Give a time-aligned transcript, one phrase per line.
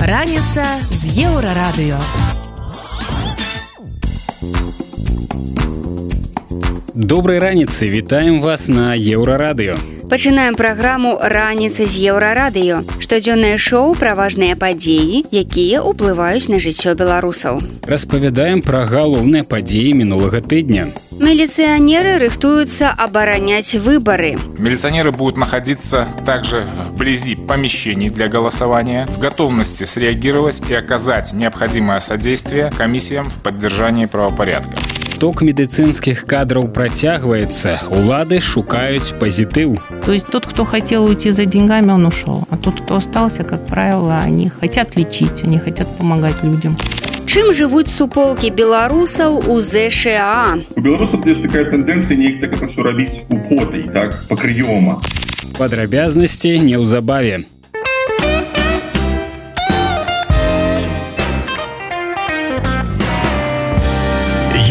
[0.00, 2.00] Раніца з еўрарадыё.
[6.94, 9.76] Добрай раніцы вітаем вас на еўрарадыё.
[10.08, 12.84] Пачынаем праграму раніцы з еўрарадыё.
[13.00, 17.60] Штодзённае шоу пра важныя падзеі, якія ўплываюць на жыццё беларусаў.
[17.84, 20.88] Распавядаем пра галоўныя падзеі мінулага тыдня.
[21.20, 24.36] Милиционеры рыхтуются оборонять выборы.
[24.58, 32.72] Милиционеры будут находиться также вблизи помещений для голосования, в готовности среагировать и оказать необходимое содействие
[32.76, 34.76] комиссиям в поддержании правопорядка.
[35.20, 39.82] Ток медицинских кадров протягивается, улады шукают позитив.
[40.04, 42.44] То есть тот, кто хотел уйти за деньгами, он ушел.
[42.50, 46.76] А тот, кто остался, как правило, они хотят лечить, они хотят помогать людям.
[47.34, 50.54] Чым жывуць суполкі беларусаў у ЗША.
[50.78, 55.02] У беларусаў ёсць такая тэндэнцыя неяк так это ўсё рабіць у потай так пакрыёма.
[55.58, 57.42] Падрабязнасці неўзабаве.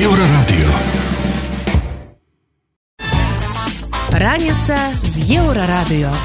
[0.07, 0.71] Еўрарадыё.
[4.15, 6.15] Раніца з еўрарадыё.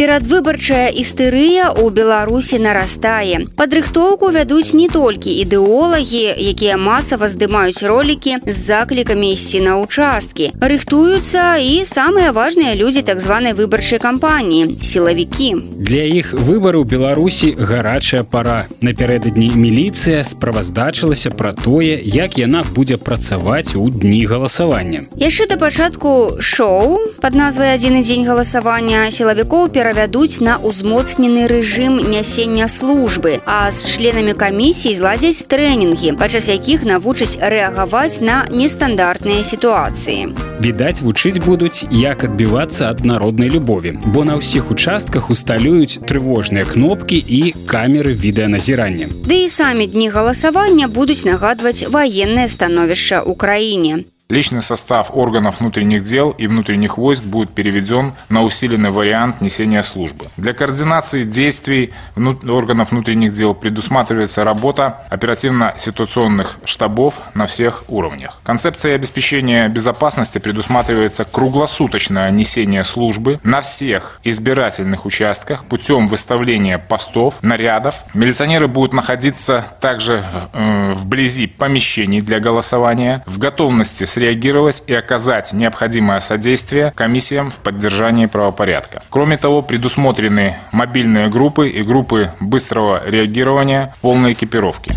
[0.00, 3.44] Перадвыбарчая істэрыя ў Беларусі нарастае.
[3.52, 10.56] Падрыхтоўку вядуць не толькі ідэолагі, якія масава здымаюць ролікі з заклікамі ісці на ўчасткі.
[10.56, 15.76] Рыхтуюцца і самыя важныя людзі так званай выбарчай кампаніі сілавікі.
[15.76, 18.72] Для іх выбару Беларусі гарачая пара.
[18.80, 25.04] Напярэдадні міліцыя справаздачылася пра тое, як яна будзе працаваць у дні галасавання.
[25.20, 31.98] Яшчэ да пачатку шоу пад назвай адзіны дзень галасавання сілавікоў перад перавядуць на ўзмоцнены рэжым
[32.14, 40.30] нясення службы а з членамі камісіі зладзяць трэнінгі падчас якіх навучаць рэагаваць на нестандартныя сітуацыі.
[40.62, 47.18] Відаць вучыць будуць як адбівацца ад народнай любові бо на ўсіх участках усталююць трывожныя кнопкі
[47.18, 49.10] і камеры відэаназірання.
[49.26, 56.04] Ды і самі дні галасавання будуць нагадваць ваеннае становішча ў краіне Личный состав органов внутренних
[56.04, 60.26] дел и внутренних войск будет переведен на усиленный вариант несения службы.
[60.36, 68.40] Для координации действий органов внутренних дел предусматривается работа оперативно-ситуационных штабов на всех уровнях.
[68.44, 77.96] Концепция обеспечения безопасности предусматривается круглосуточное несение службы на всех избирательных участках путем выставления постов, нарядов.
[78.14, 85.54] Милиционеры будут находиться также э, вблизи помещений для голосования, в готовности с среагировать и оказать
[85.54, 89.02] необходимое содействие комиссиям в поддержании правопорядка.
[89.08, 94.92] Кроме того, предусмотрены мобильные группы и группы быстрого реагирования полной экипировки.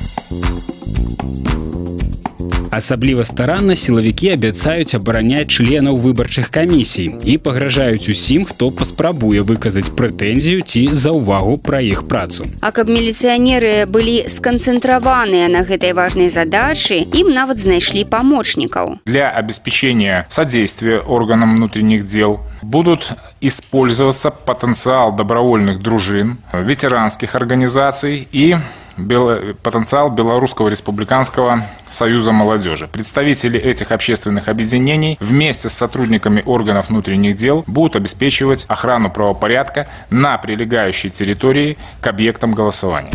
[2.72, 10.66] Асабліва старанна сілавікі абяцаюць абараняць членаў выбарчых камісій і пагражаюць усім, хто паспрабуе выказаць прэтэнзію
[10.66, 12.50] ці за ўвагу пра іх працу.
[12.62, 19.06] А каб міліцыянеры былі сканцэнтраваныя на гэтай важнай задачы, ім нават знайшлі памочнікаў.
[19.06, 28.58] Для обеспечения содействия органам внутренних дел будут использоваться потенциал добровольных дружин, ветеранских организаций и
[28.96, 32.88] потенциал Белорусского республиканского союза молодежи.
[32.88, 40.38] Представители этих общественных объединений вместе с сотрудниками органов внутренних дел будут обеспечивать охрану правопорядка на
[40.38, 43.12] прилегающей территории к объектам голосования.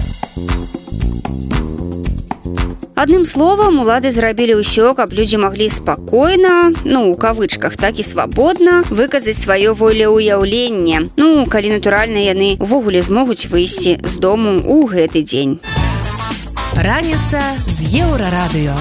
[2.99, 8.83] Адным словам улады зрабілі ўсё, каб людзі маглі спакойна, ну у кавычках так і свабодна
[8.91, 11.15] выказаць сваё волеўяўленне.
[11.15, 15.63] Ну калі натуральна яны увогуле змогуць выйсці з дому ў гэты дзень.
[16.75, 17.39] Раніца
[17.71, 18.75] з еўрарадыё.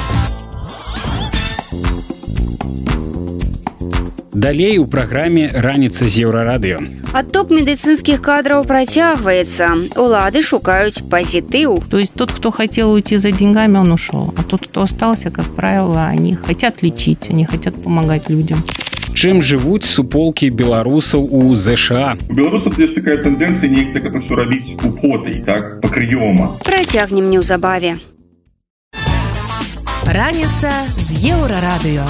[4.37, 6.81] Далей у праграме раніца з еўрарадыё.
[7.13, 9.93] Отток медицинских кадров працягваецца.
[10.01, 11.85] Улады шукаюць пазітыў.
[11.91, 14.33] То есть тот, кто хотел уйти за деньгами, он ушел.
[14.37, 18.65] А тот, кто остался, как правило, они хотят лечить, они хотят помогать людям.
[19.13, 22.17] Чым жывуць суполкі беларусаў у ЗША.
[22.31, 26.57] У беларусаў ёсць такая тэндэнцыя неяк так это ўсё рабіць у потай так пакрыёма.
[26.65, 28.01] Працягнем неўзабаве.
[30.09, 32.09] Раніца з еўрарадыё.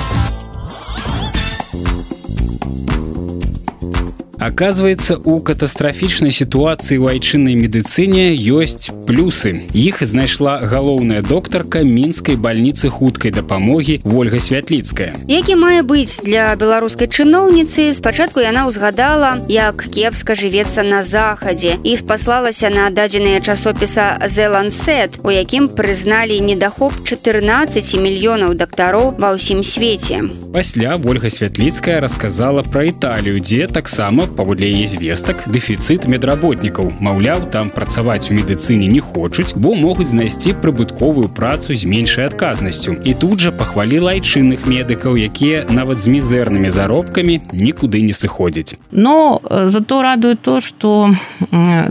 [4.39, 9.65] Оказывается, у катастрафічнай сітуацыі ў айчыннай медыцыне ёсць плюсы.
[9.73, 15.17] Іх знайшла галоўная доктарка мінскай бальніцы хуткай дапамогі Вольга Святліцкая.
[15.25, 21.97] Які мае быць для беларускай чыноўніцы, спачатку яна ўзгадала, як кепска жывецца на захадзе і
[21.97, 30.29] спаслалася на дадзеныя часопіса Зелансет, у якім прызналі недахоп 14 мільёнаў дактароў ва ўсім свеце.
[30.53, 36.93] Пасля Вольга Святліцкая расказала пра Італію, дзе таксама паводле яе звестак дэфіцыт медработнікаў.
[36.99, 42.97] Маўляў, там працаваць у медыцыне не хочуць, бо могуць знайсці прыбытковую працу з меншай адказнасцю.
[43.03, 48.75] І тут жа пахваліла айчынных медыкаў, якія нават з мізэрнымі заробкамі нікуды не сыходзяць.
[48.91, 51.13] Но э, зато радует то, что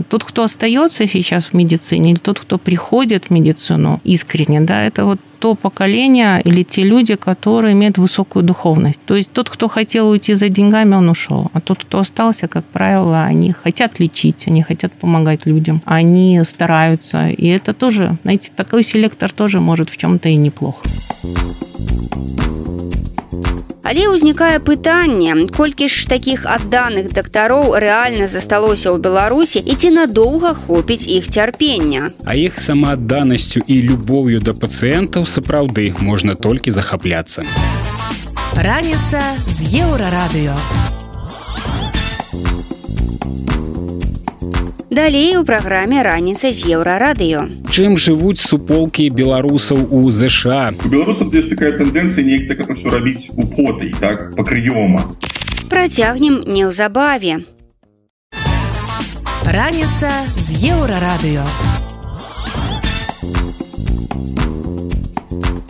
[0.09, 5.55] тот, кто остается сейчас в медицине, тот, кто приходит медицину искренне, да, это вот то
[5.55, 8.99] поколение или те люди, которые имеют высокую духовность.
[9.05, 11.49] То есть тот, кто хотел уйти за деньгами, он ушел.
[11.53, 17.29] А тот, кто остался, как правило, они хотят лечить, они хотят помогать людям, они стараются.
[17.29, 20.83] И это тоже, знаете, такой селектор тоже может в чем-то и неплохо.
[23.87, 30.51] Але ўзнікае пытанне колькі ж такіх адданых дактароў рэальна засталося ў беларусі і ці надоўга
[30.67, 32.11] хопіць іх цярпення.
[32.27, 37.47] А іх самаадданасцю і любоўю да пацыентаў сапраўды можна толькі захапляцца.
[38.59, 40.96] Раніца з еўрарадыё
[44.97, 47.69] Далей у праграме раніца з еўрарадыё.
[47.69, 50.73] Чым жывуць суполкі беларусаў у ЗША.
[50.73, 55.05] У беларусаў ёсць такая тэндэнцыя неяк так ўсё рабіць у потай так па крыёма.
[55.69, 57.45] Працягнем неўзабаве.
[59.45, 61.45] Раніца з еўрарадыё.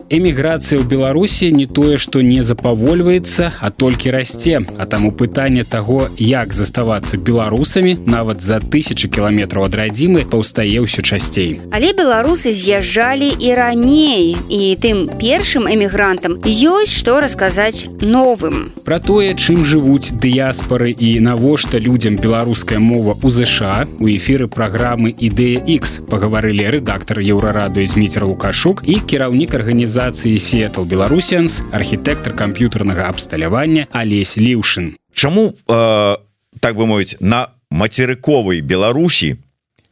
[0.09, 4.63] Эміграцыя ў беларусі не тое што не запавольваецца а толькі расце.
[4.77, 11.03] А таму пытанне таго як заставацца беларусамі нават за тысячи кіламетраў ад радзімы паўстае ўсё
[11.03, 11.59] часцей.
[11.75, 18.71] Але беларусы з'язджалі і раней і тым першым эмігрантам ёсць што расказаць новым.
[18.87, 25.11] Про тое чым жывуць дыяспары і навошта людзям беларуская мова у ЗША у эфіры праграмы
[25.11, 33.09] ідэя X пагаварылі рэдактор еўрарадыё зміцер лукашук і кіраўнік арганізацыі арганізацыі сетл беларусенс архітэктар камп'ютарнага
[33.09, 36.17] абсталявання алесь ліўшин Чаму э,
[36.61, 39.41] так бы мовіць на мацерыковай беларусі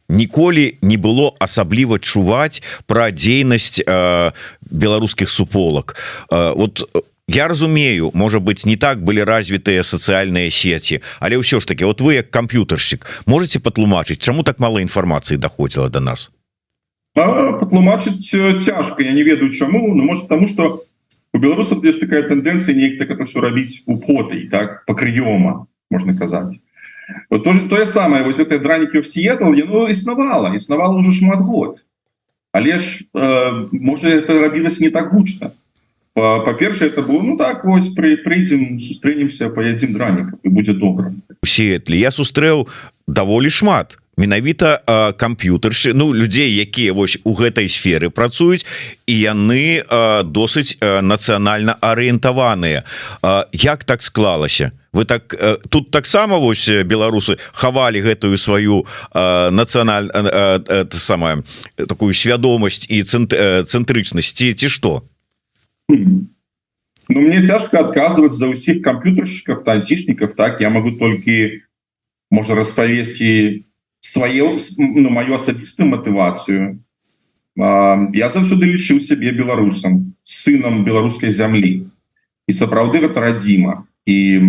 [0.08, 4.30] ніколі не было асабліва чуваць пра дзейнасць э,
[4.62, 5.98] беларускіх суполак?
[6.30, 6.86] Э, вот
[7.26, 11.98] я разумею можа быть не так былі развітыя сацыяльныя сеці але ўсё ж таки вот
[11.98, 16.30] вы як камп'ютаршчык можете патлумачыць чаму так мало інфармацыі даходзіла до нас
[17.16, 18.20] патлумачыць
[18.60, 20.84] цяжка я не ведаю чаму но может тому что
[21.32, 25.66] у беларусаў есть такая тэндэнцыя неяк так это все рабіць у потай так по крыёма
[25.90, 26.60] можна казаць
[27.30, 31.84] вот то тое самае вот это дранікі в сетл яно існавала існавала уже шмат год.
[32.52, 35.50] Але ж э, можа это рабілася не так гучна
[36.16, 41.46] па-першае это было ну так вось при прыйдзем сустрэнемся поедзем дранікам і будзе добра у
[41.46, 42.68] сетлі я сустрэў
[43.06, 44.80] даволі шмат менавіта
[45.18, 48.64] камп'ютаршы ну людзей якія вось у гэтай сферы працуюць
[49.06, 49.84] і яны
[50.24, 52.84] досыць нацыянальна арыентаваныя.
[53.52, 54.72] Як так склалася?
[54.92, 55.36] Вы так
[55.68, 60.08] тут таксама вось беларусы хавалі гэтую сваю нацыяналь
[60.92, 61.44] самая
[61.76, 65.04] такую свядомасць і цэнтрычнасці ці што?
[67.08, 71.62] Ну мне цяжка адказваць за ўсіх камп'ютаршчыков танцішніков так я могу толькі
[72.32, 73.62] можа распавесці
[74.16, 76.80] свае ну, мою асабістую матывацыю
[77.56, 81.88] я заўсёды лічыў сябе беларусам сынам беларускай зямлі
[82.46, 83.88] і сапраўды гэта радзіма.
[84.04, 84.40] І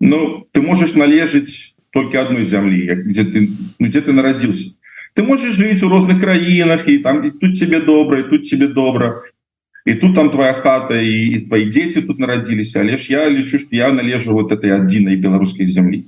[0.00, 4.72] ну ты можаш належыць толькі адной зямлі где ты ну, дзе ты нарадзіўся.
[5.16, 9.22] Ты можаш жыць у розных краінах і там тут тебе добра і тут тебе добра.
[9.86, 12.80] І тут там твоя хата і, і твои дзеці тут нарадзіліся.
[12.80, 16.04] Але ж я лічу што я належу вот этой адзінай беларускай зямлі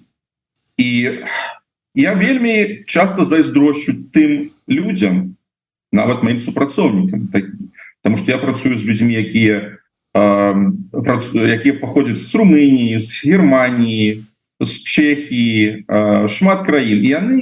[0.79, 1.58] і я
[1.99, 5.35] я вельмі часто зайздрощу тым людям
[5.90, 7.28] нават моим супрацоўнікам
[8.02, 9.78] потому что я працую з людзьмі якія
[10.14, 14.23] якія паходзяць з румыніі з германії
[14.61, 15.85] з чехії
[16.28, 17.05] шмат краін.
[17.05, 17.37] І яны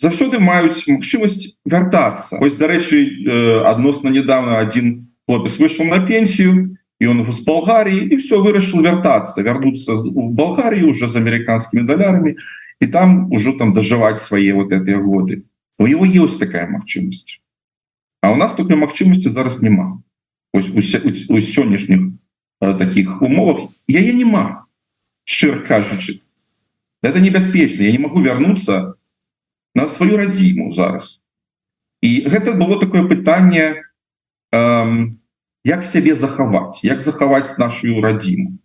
[0.00, 2.40] заўсёды маюць магчымасць вяртацца.
[2.40, 3.28] Ось дарэчы
[3.64, 9.42] адносна недавно один хлопец выйшаў на пенсію і он з Болгарії і все вырашыў вяртацца.
[9.42, 12.36] Вярнуцца у Болгарію уже з амерыканскімі далярамі
[12.80, 15.44] і там уже там доживать свои вот этой годы.
[15.78, 17.40] У него есть такая магчымасць
[18.20, 20.02] а у нас тут магчымасці зараз няма
[20.52, 20.60] у
[21.40, 22.00] сённяшніх
[22.60, 24.66] таких умовах я я нема
[25.24, 26.20] шчыр кажучы.
[27.02, 27.82] Это небяспечна.
[27.82, 28.94] Я не могу вярнуцца
[29.74, 31.22] на сваю радзіму зараз.
[32.02, 33.84] І гэта было такое пытанне
[34.52, 35.20] эм,
[35.64, 38.59] як сябе захаваць як захаваць нашу радзіму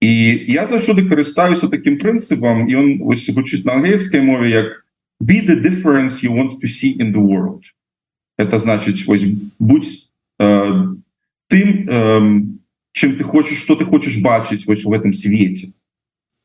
[0.00, 0.10] і
[0.48, 4.84] я заўсёды карыстаюся таким прынцыпам і он гучыць на ангельскай мове як
[5.20, 7.62] be the difference you want to see in the world
[8.38, 9.26] это значыць вось
[9.58, 10.94] будь э,
[11.48, 12.42] тым э,
[12.92, 15.72] чым ты хочаш что ты хочаш бачыць вось у гэтым свеце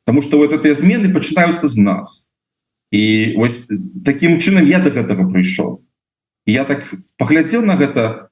[0.06, 2.34] Таму что вот этой змены пачынаюцца з нас.
[2.92, 3.72] І вось
[4.04, 5.80] таким чынам я до гэтага прыйшоў
[6.46, 6.84] я так
[7.18, 8.30] паглядзеў на гэта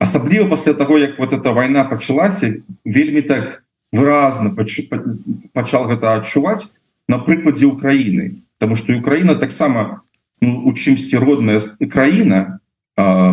[0.00, 6.68] асабліва пасля того як вот эта война пачалася вельмі так выразна пачал гэта адчуваць
[7.08, 10.02] на прыкладзе Украіны потому что Украина таксама
[10.40, 12.60] ну, у чымсьці родная краіна
[12.96, 13.32] э,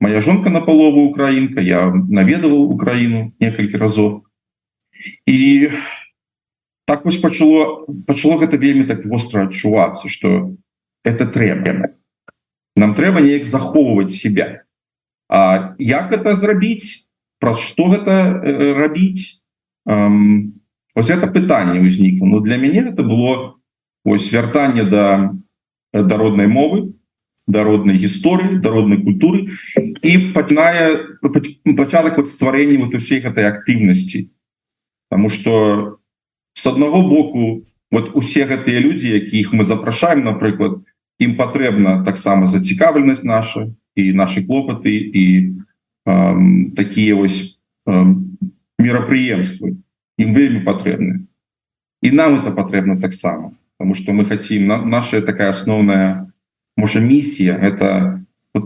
[0.00, 4.24] моя жонка на палову украінка я наведаваў Украіну некалькі разоў
[5.26, 5.70] і
[6.86, 10.56] так вось пачало пачало гэта вельмі так востра адчувацца что
[11.04, 11.92] это трэба
[12.76, 14.64] нам трэба неяк захоўваць себя.
[15.28, 17.08] А як это зрабіць
[17.38, 18.40] праз что гэта
[18.78, 19.41] рабіць
[19.86, 22.26] ось это пытанне ўзнікла.
[22.26, 23.58] Но для мяне это было
[24.04, 25.34] ось вяртанне да
[25.92, 26.94] да роднай мовы
[27.46, 29.54] да роднай гісторыі да роднай культуры.
[30.02, 31.18] І пачынае
[31.76, 34.30] пачатак вот стварэння вот усей гэтай актыўнасці.
[35.10, 35.98] Таму что
[36.54, 40.80] с аднаго боку вот усе гэтыя людзі якіх мы запрашаем напрыклад
[41.20, 45.24] ім патрэбна таксама зацікаўленасць наша і наши клопаты і
[46.08, 48.38] эм, такія вось эм,
[48.81, 49.77] мерапрыемствы
[50.17, 51.27] ім вельмі патрэбны
[52.01, 56.31] і нам это патрэбна таксама потому что мы хотим на наша такая основная
[56.75, 58.23] можа миссия это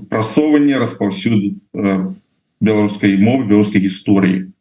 [0.10, 2.14] прасоўванне распаўсюду э,
[2.60, 4.52] беларускай мовы беларускай гісторыі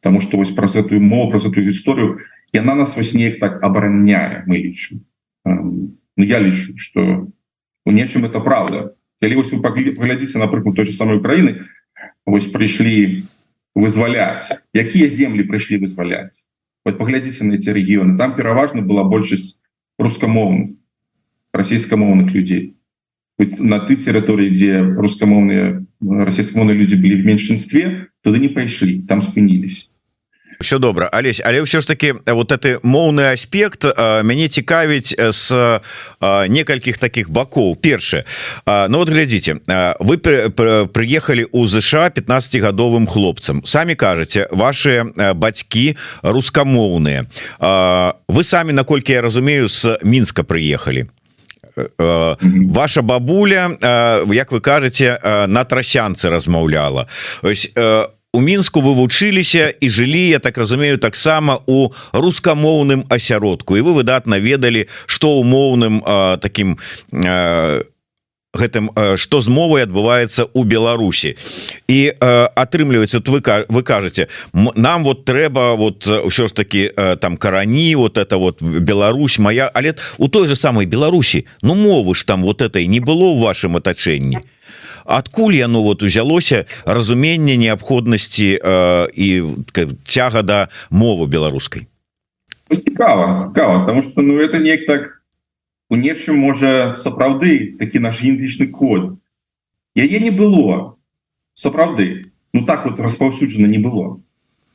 [0.00, 2.18] потому что вось праз эту мову праз эту гісторыю
[2.52, 5.00] яна нас вось неяк так абараняе мы лічу
[5.44, 7.28] э, ну, я лічу что
[7.86, 11.66] у нечым это правда калі вось вы паглядзіце напрыклад той же самой Украіны
[12.26, 13.26] вось прыйшлі
[13.75, 16.47] вызваляць якія землі прыйшлі вызваляць
[16.85, 19.59] паглядзіце на эти рэгіёны там пераважна была большасць
[19.99, 20.75] рускамоўных
[21.53, 22.75] расійскамоўных людзей
[23.39, 29.91] на ты тэрыторыі дзе рускамоўныя расійскамоўныя людзі былі в меншинстве туды не пайшлі там спынілись
[30.59, 33.85] все добра Алесь але ўсё ж таки вот это моўны аспект
[34.23, 35.81] мяне цікавіць с
[36.21, 38.25] некалькіх таких бакоў першае
[38.65, 39.61] Ну вот глядзіце
[39.99, 47.25] вы приехали у ЗША 15гадовым хлопцам самі кажаце ваши бацькі рускамоўныя
[48.27, 51.07] вы самі наколькі я разумею с мінска приехали.
[51.97, 53.77] Ваша бабуля
[54.33, 57.07] як вы кажаце на трасянцы размаўляла
[57.41, 57.71] ось
[58.35, 63.79] у мінску вы вучыліся і жылі я так разумею таксама у рускамоўным асяродку.
[63.79, 66.03] І вы выдатна ведалі што умоўным
[66.43, 66.75] таким
[68.55, 71.35] гэтым что з мовай адбываецца у Беларусі.
[71.87, 77.95] І атрымліваецца вот вы вы кажаце нам вот трэба вот ўсё ж таки там карані
[77.95, 79.71] вот это вот Беларусь моя.
[79.73, 83.39] Але у той же самой Беларусі Ну мовы ж там вот этой не было у
[83.39, 84.39] вашым атачэнні
[85.05, 86.65] адкуль яно вот узялося?
[86.85, 89.27] Разуменне неабходнасці э, і
[90.03, 91.87] цяга да мовы беларускай.
[92.69, 95.21] Цікава потому что ну это неяк так
[95.89, 99.17] у нечым можа сапраўды такі наш генетычны код.
[99.95, 100.97] Яе не было
[101.53, 102.31] сапраўды.
[102.53, 104.19] Ну так вот распаўсюджана не было.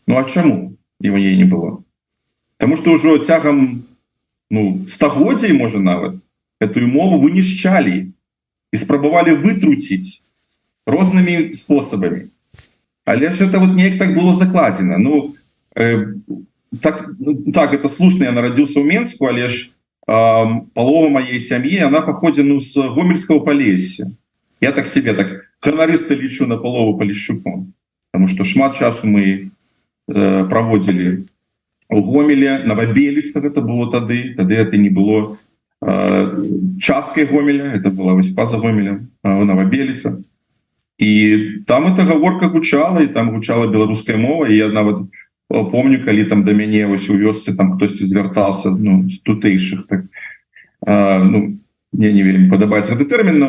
[0.07, 1.83] Ну а чаму его ей не было?
[2.59, 3.83] Таму что ўжо цягам
[4.51, 6.15] ну стагоддзяй можа нават
[6.61, 8.13] эту мову вынішчалі
[8.73, 10.23] і спрабавалі вытруціць
[10.87, 12.31] рознымі спосабамі
[13.05, 15.35] але ж это вот неяк так было закладзена Ну
[15.75, 16.15] э,
[16.81, 17.11] так
[17.55, 19.71] так это слушна я нарадзіўся ў Мску але ж
[20.07, 24.11] э, палова моей сям'і она паходзе ну з гомельского палесе
[24.61, 27.75] я так себе так канарыста лічу на палову палішчуком
[28.13, 29.51] потому что шмат часу мы
[30.09, 31.27] э, праводзілі
[31.91, 35.39] у гомеле новабеліца это было тады тады это не было
[35.81, 40.19] часткай гомеля это была вось паза гомеля новабеліца
[40.99, 41.11] і
[41.67, 44.49] там эта гаворка гучала і там гучала беларуская мова.
[44.49, 45.01] І я нават
[45.49, 50.05] помню калі там да мяне вось у вёсцы там хтосьці звяртался ну з тутэйшых так
[50.87, 51.59] а, ну
[51.93, 53.49] мне не вельмі падабаецца гэты тэрмін но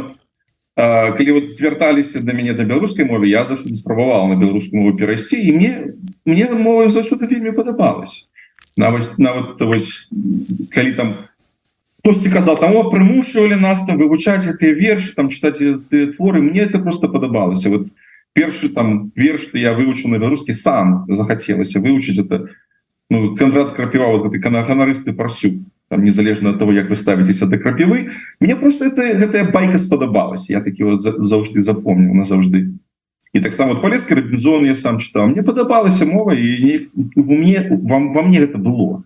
[0.75, 4.97] а, калі вот звярталіся да мяне да беларускай мове я заўсёды спрабаваў на беларускую мову
[4.97, 5.93] перайсці і мне
[6.25, 8.31] мне мова заўсёды вельмі падабалась
[8.77, 10.09] нават нават вось,
[10.71, 11.30] калі там у
[12.01, 15.61] хтосьці казал там прымушивали нас там вывучаць эти верш там читать
[16.17, 17.87] творы мне это просто падабалася вот
[18.33, 22.49] першы там верш я выучил на беларускі сам захацелася выучыць это.
[23.09, 25.53] Ну, Конрад крапіва вот ты канаханарысты парсюк
[25.89, 30.49] там незалежна от того як вы ставитеся до крапівы мне просто это гэтая байка спадабалась
[30.49, 32.73] я такі вот заўжды запомнил назаўжды
[33.33, 35.27] і таксама полецкі робінзон я сам читал.
[35.27, 39.03] Мне падабалася мова і не мне вам во мне это было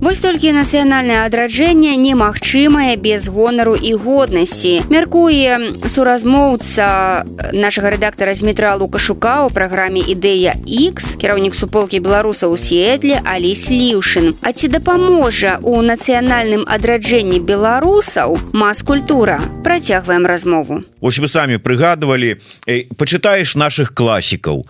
[0.00, 4.80] Вось толькі нацыянальнае адраджэнне немагчымае без гонару і годнасці.
[4.88, 13.20] Мяркуе суразмоўца нашага рэдактара Змітра Лукашука ў праграме ідэя X, кіраўнік суполкі беларуса ў Сетле
[13.28, 14.40] Аліс Ліўшын.
[14.40, 19.36] А ці дапаможа у нацыянальным адраджэнні беларусаў мас-культура.
[19.60, 20.80] Працягваем размову.
[21.04, 22.40] Вось вы самі прыгадывалі,
[22.96, 24.64] пачытаеш наших класікаў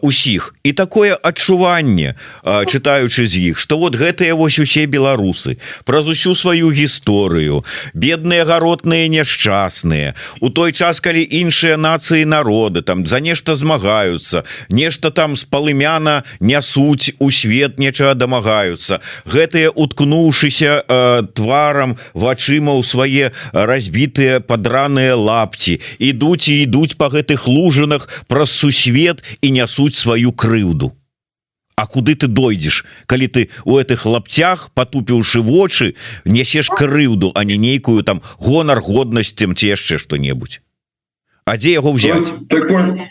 [0.00, 6.06] усіх і такое адчуванне, чытаючы з іх, што вот гэтыя вот вось усе беларусы праз
[6.06, 10.14] усю сваю гісторыю бедныя гаротныя няшчасныя.
[10.38, 16.22] У той час калі іншыя нацыі народы там за нешта змагаюцца нешта там з палымяна
[16.38, 25.80] нясуць у свет нечага дамагаюцца гэтыя уткнуўшыся э, тварам вачыма ў свае разбітыя падраныя лапці
[25.98, 30.94] ідуць і ідуць по гэтых лужынах праз сусвет і нясуць сваю крыўду
[31.76, 37.56] А куды ты дойдзеш калі ты у этих лапцях потупіўшы вочы несеш крыўду а не
[37.60, 40.64] нейкую там гонар годнасцем ці яшчэ что-небудзь
[41.46, 43.06] А дзе яго взять такой...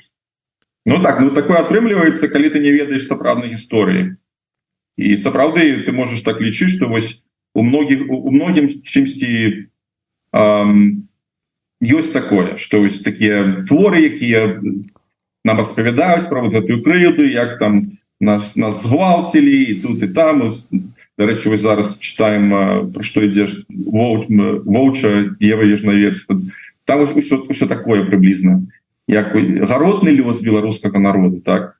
[0.86, 4.18] Ну так ну такое атрымліваецца калі ты не ведаеш сапраўднай гісторыі.
[4.98, 7.24] І сапраўды ты можаш так лічыць что вось
[7.56, 9.72] у многіх у многім чымсьці
[11.86, 14.58] ёсць такое что вось такія творы якія
[15.46, 20.08] нам распавядаюць про вот эту крыўду як там у нас нас згвалцілі і тут і
[20.08, 20.52] там.
[21.18, 26.28] Дарэчы вы зараз читаем про што ідзеш воўча Ева ежнавец
[26.84, 28.68] там ўсё, ўсё такое прыблізна
[29.08, 31.80] як гаротны лёс беларускага народу так?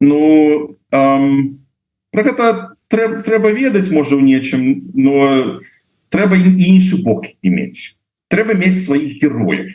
[0.00, 1.64] Ну эм,
[2.12, 5.60] про гэта трэба, трэба ведаць можа ў нечым но
[6.12, 7.96] трэба іншы бок иметь.
[8.28, 9.72] Трэба мець сваіх героев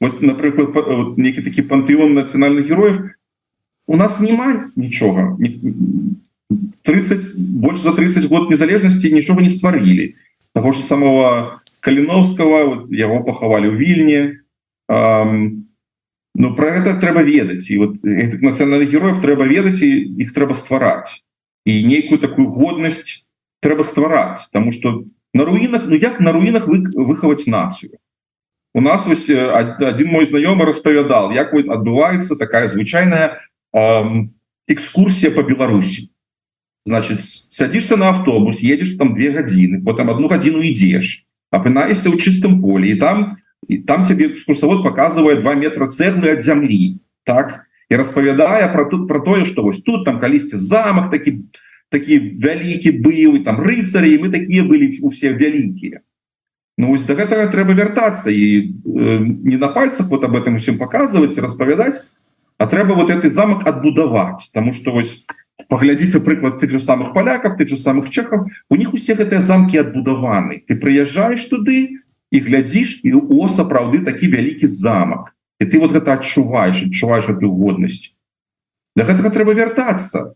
[0.00, 3.16] вот напрыклад некі такі пантэон нацыянальных героев
[3.86, 5.36] у нас няма нічога
[6.82, 10.14] 30 больше за 30 год незалежнасці нічога не стварылі
[10.54, 14.20] того же самого каліновского яго пахавалі ў вільні
[16.36, 19.90] но про это трэба ведаць і вот этих нацыянальных героев трэба ведаць і
[20.22, 21.22] іх трэба ствараць
[21.64, 23.26] і нейкую такую годнасць
[23.62, 27.98] трэба ствараць тому что на руінах Ну як на руінах вы выхаваць нацыю
[28.74, 33.38] у нас вось один мой знаёмы распавядал як адбываецца такая звычайная
[33.76, 36.10] экскурсія по Беларусі
[36.84, 42.60] значит садишься на автобус едешь там две гадзіны потом одну гадзіну ідзеш апынаешься ў чыстым
[42.62, 43.36] поле і там
[43.68, 49.08] і там тебе экскурсовод показывает два метра цэглы ад зямлі так і распавядае про тут
[49.08, 51.44] про тое что вось тут там калісьці замак такі
[51.90, 56.00] такі вялікі і там рыцары мы такія былі усе вялікія
[56.78, 60.76] Ну ось до гэтага трэба вяртацца і э, не на пальцах вот об этом усім
[60.76, 62.04] показывать распавядаць
[62.58, 65.26] А трэба вот этот замок адбудаваць тому что вось
[65.68, 68.48] поглядзіце прыклад тых же самых поляков ты же самых чехов.
[68.70, 74.28] У них усе гэтыя замки адбудаваны ты прыязджаешь туды і глядзіш і о сапраўды такі
[74.32, 78.16] вялікі замок і ты вот гэта адчуваешь адчуваешь эту годнасць
[78.96, 80.34] для гэтага трэба вяртацца.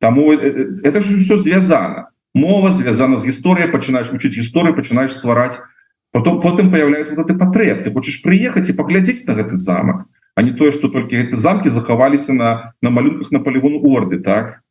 [0.00, 5.12] Таму э, э, это же все звязана мова звязана з гісторыяй пачынаешь вучыць гісторыю пачынаешь
[5.12, 5.60] ствараць.
[6.10, 10.42] Потом потым появляется вот ты патрэб ты хочешь приехать і паглядзець на гэты замок а
[10.42, 14.62] не тое что только замки захаваліся на на малюнках на полигон орды так?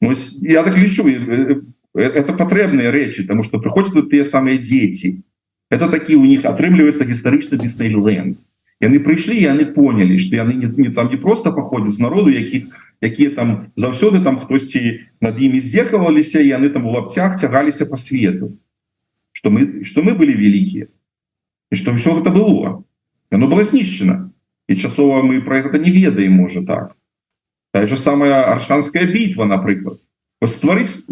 [0.00, 1.06] Ось, я так лічу
[1.94, 5.22] это патрэбныя речи тому что приходят тут те самые дети.
[5.70, 8.38] Это такие у них атрымлівается гістарычна Диснейленд.
[8.80, 12.64] Яны прыйшлі яны поняли что яны не, не там не просто походят з народу якіх
[13.00, 18.52] якія там заўсёды там хтосьці над імі здзекаваліся яны там у лапцях цягаліся по свету.
[19.32, 20.88] Что мы что мы были великие.
[21.70, 22.84] И что все это было.
[23.30, 24.30] Оно было знішчено
[24.68, 26.96] і часова мы про гэта не ведаем можа так.
[27.72, 29.98] Та же самая аршанская бітва напрыклад
[30.44, 31.08] стварыць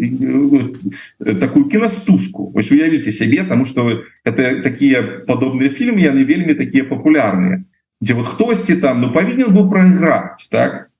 [1.17, 7.65] такую кінастужку ось уявіце сябе тому что это такія падобныя фільмы яны вельмі такія папулярныя
[8.01, 10.91] дзе вот хтосьці там ну павінен быў прайграць так?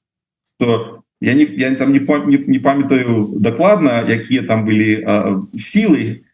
[0.58, 5.06] То я не я там не не, не памятаю дакладна якія там былі
[5.54, 6.26] сілы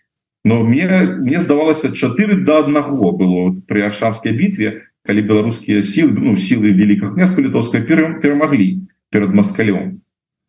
[0.46, 0.88] но мне
[1.20, 7.16] мне здавалася 4 до аднаго было при аршанской бітве калі беларускія сілы ну сілы великках
[7.16, 10.02] княска літовская перамаглі перад маскалём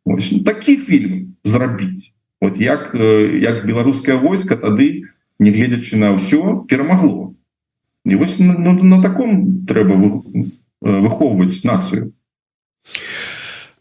[0.07, 7.35] ну, такі фільм зрабіць вот як як беларускае войска тады негледзячы на ўсё перамагло
[8.05, 9.95] і вось на, на, на таком трэба
[10.83, 12.13] выхоўваць нацыю.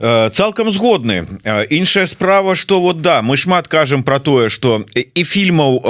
[0.02, 1.26] Цалкам згодны.
[1.70, 5.82] Іншая справа что вот да мы шмат кажам про тое что і фільмаў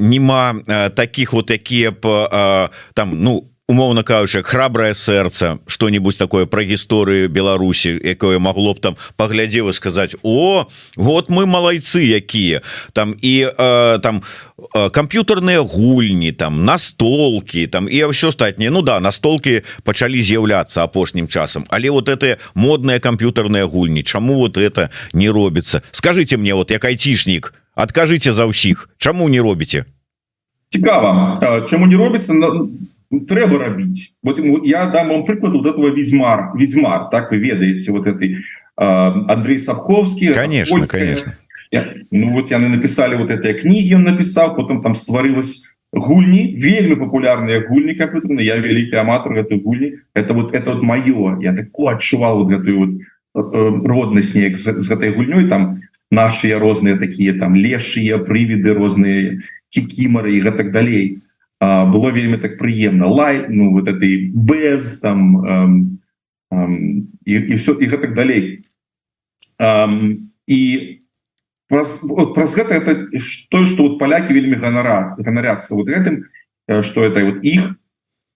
[0.00, 0.54] нема
[0.96, 7.94] таких вот якія б там ну умоўно кажучы храброе сэрца что-нибудь такое про гісторыю Беларусі
[8.02, 14.22] якое могло б там паглядзева сказать о вот мы малайцы якія там і э, там
[14.74, 21.64] камп'ютарныя гульні там настолки там і ўсё астатніе Ну да настолки пачалі з'яўляцца апошнім часам
[21.70, 25.82] але вот это модные камп'ютарныя гульні Чаму вот это не робіцца?
[25.90, 29.84] Скажите мне вот як айцішнік откажите за ўсіх Чаму не робіце?
[30.70, 31.38] Цікава.
[31.70, 32.34] Чаму не робіцца
[33.10, 38.06] трэба рабіць вот я дам вам прыклад вот этого ведьмар ведьмар так вы ведаеце вот
[38.06, 38.38] этой
[38.76, 41.34] Андрей савковский конечно польская, конечно.
[41.72, 46.94] Я, ну вот яны написали вот этой книги он написал потом там стварылась гульни вельмі
[46.94, 51.96] популярные гульни компьютерные я великий аматор этой гульни это вот это вот мое я такое
[51.96, 52.90] адчувал вот эту вот
[53.34, 55.80] э, роднасць неяк з, з гэтай гульнёй там
[56.12, 59.42] наши розныя такие там лешыя прывіды розныя
[59.74, 61.29] кікімары і гэтак далей то
[61.60, 65.98] было вельмі так прыемна лай ну вот этой без там эм,
[66.50, 68.64] эм, і, і все і гэтак далей.
[69.60, 71.00] Эм, і
[71.68, 73.04] праз, гэта это
[73.50, 76.24] то что вот паляки вельмі ганара ганаряцца вот гэтым
[76.82, 77.76] что это вот іх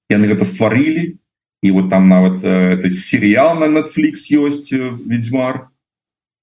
[0.09, 1.19] яны гэта стварылі
[1.63, 5.73] і вот там нават это серыял на Netflix ёсць ведьмар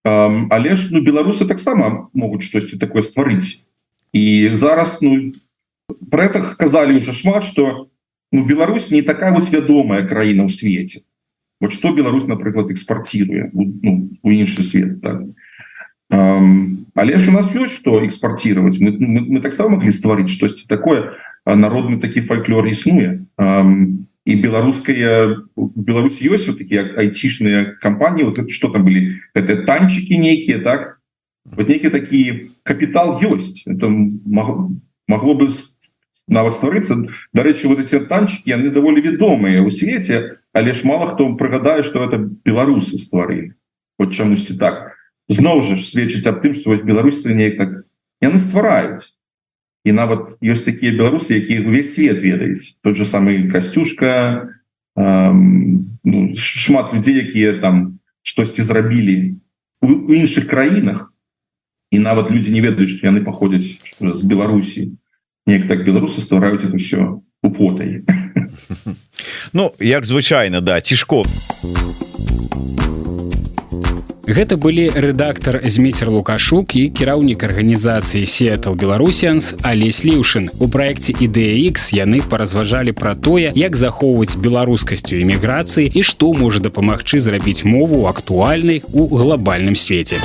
[0.03, 3.63] але ж ну беларусы таксама могуць штосьці такое стварыць
[4.11, 5.31] і зараз ну
[6.09, 7.89] про это казалі уже шмат что
[8.31, 11.01] ну Беларусь не такая вот вядомая краіна ў свеце.
[11.59, 15.21] Вот что Беларусь напрыклад экспортируе ну, у іншы свет так.
[16.11, 20.67] um, але ж у нас ёсць что экспортировать мы, мы, мы таксама могли стварыць штосьці
[20.67, 21.13] такое
[21.45, 23.25] народны такі фольклор існуе.
[23.37, 30.17] Um, і беларуская Беларусь ёсць вот такие айцішныя кампаніі вот что там были это танчики
[30.17, 31.01] нейкіе так?
[31.45, 33.65] Вот некіе такі капітал ёсць.
[33.65, 35.49] Это могло бы
[36.31, 37.05] нават стварыцца.
[37.33, 42.03] Дарэчы вот эти танчики яны даволі вядомыя у свеце але ж мало хто прыгадае что
[42.03, 43.53] это беларусы стварылі
[43.99, 44.95] вот чамусьці так.
[45.27, 47.69] Зноў жа ж сведчыць аб тым что вось беларусы неяк так
[48.23, 49.13] яны ствараюць.
[49.83, 54.55] І нават ёсць такія беларусы якія увесь свет ведаюць тот же самый касцюшка
[54.95, 59.35] эм, ну, шмат людзей якія там штосьці зрабілі
[59.83, 61.11] у іншых краінах.
[61.91, 64.95] І нават людзі не ведаюць что яны паходзяць з беларусі
[65.47, 68.03] неяк так беларусы ствараюць это все употай
[69.53, 71.25] Ну як звычайна да цішко.
[74.31, 80.47] Гэта былі рэдактар змейцер лукашук і кіраўнік арганізацыі сетал беларусянс алесь ліўшын.
[80.55, 87.19] У праекце ідэX яны паразважалі пра тое як захоўваць беларускасцю эміграцыі і што можа дапамагчы
[87.19, 90.21] зрабіць мову актуальнай у глобальным свеце.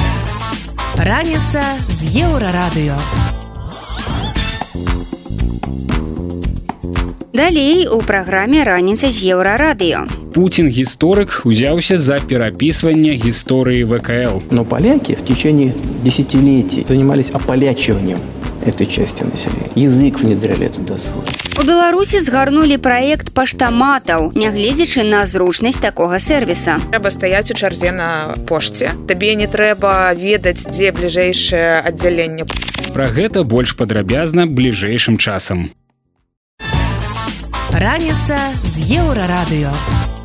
[0.95, 2.95] Раніца з еўрарадыё
[7.37, 10.09] Далей у праграме раніца з еўрарадыё.
[10.33, 14.41] Путин гісторык узяўся за перапісванне гісторыі ВКЛ.
[14.51, 18.21] Но поляки в течение десятилетий занимались ополячиванием
[18.65, 19.69] этой части населения.
[19.77, 21.29] Язык внедряли туда свой.
[21.61, 26.81] У Беларусі згарнулі праект паштаматаў, нягледзячы на зручнасць такога сервіса.
[26.89, 28.97] Трэба стаяць у чарзе на пошце.
[29.09, 32.49] Табе не трэба ведаць, дзе бліжэйшае аддзяленне.
[32.97, 35.76] Пра гэта больш падрабязна бліжэйшым часам.
[37.77, 40.16] Раніца з еўрарадыё.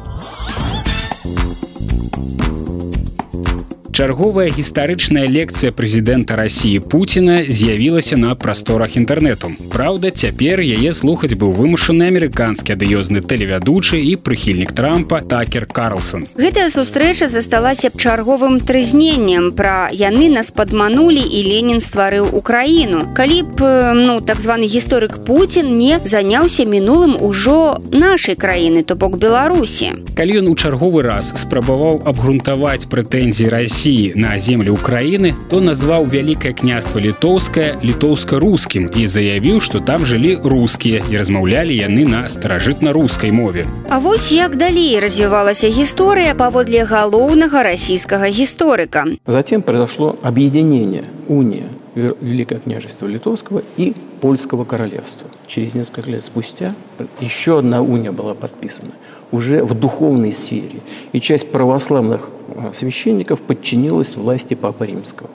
[3.92, 9.52] Чарговая гістарычная лекцыя прэзідэнта рассіі Пуціна з'явілася на прасторах інтэрнэту.
[9.68, 16.24] Праўда, цяпер яе слухаць быў вымушаны амерыканскі адыёзны тэлевядучы і прыхільнік трампа такер Карлсон.
[16.40, 23.12] Гэтая сустрэча засталася б чарговым трызненнем пра яны нас падманулі і Ленін стварыў Украіну.
[23.12, 29.20] Калі б ну так званы гісторык Пуін не заняўся мінулым ужо нашай краіны, то бок
[29.20, 30.00] Беларусі.
[30.16, 36.06] Калі ён у чарговы раз спрабаваў абгрунтаваць прэтэнзіі Росіі России на земле Украины, то назвал
[36.06, 43.32] Великое княство Литовское литовско-русским и заявил, что там жили русские и размаўлялі яны на старажытна-русской
[43.32, 43.66] мове.
[43.90, 49.08] А вось як далей развивалась история паводле галоўнага российского историка.
[49.26, 51.66] Затем произошло объединение, уния
[51.96, 55.28] Великое княжество Литовского и Польского королевства.
[55.48, 56.76] Через несколько лет спустя
[57.20, 58.92] еще одна уния была подписана
[59.32, 60.80] уже в духовной сфере.
[61.12, 65.30] И часть православных а, священников подчинилась власти Папы Римского.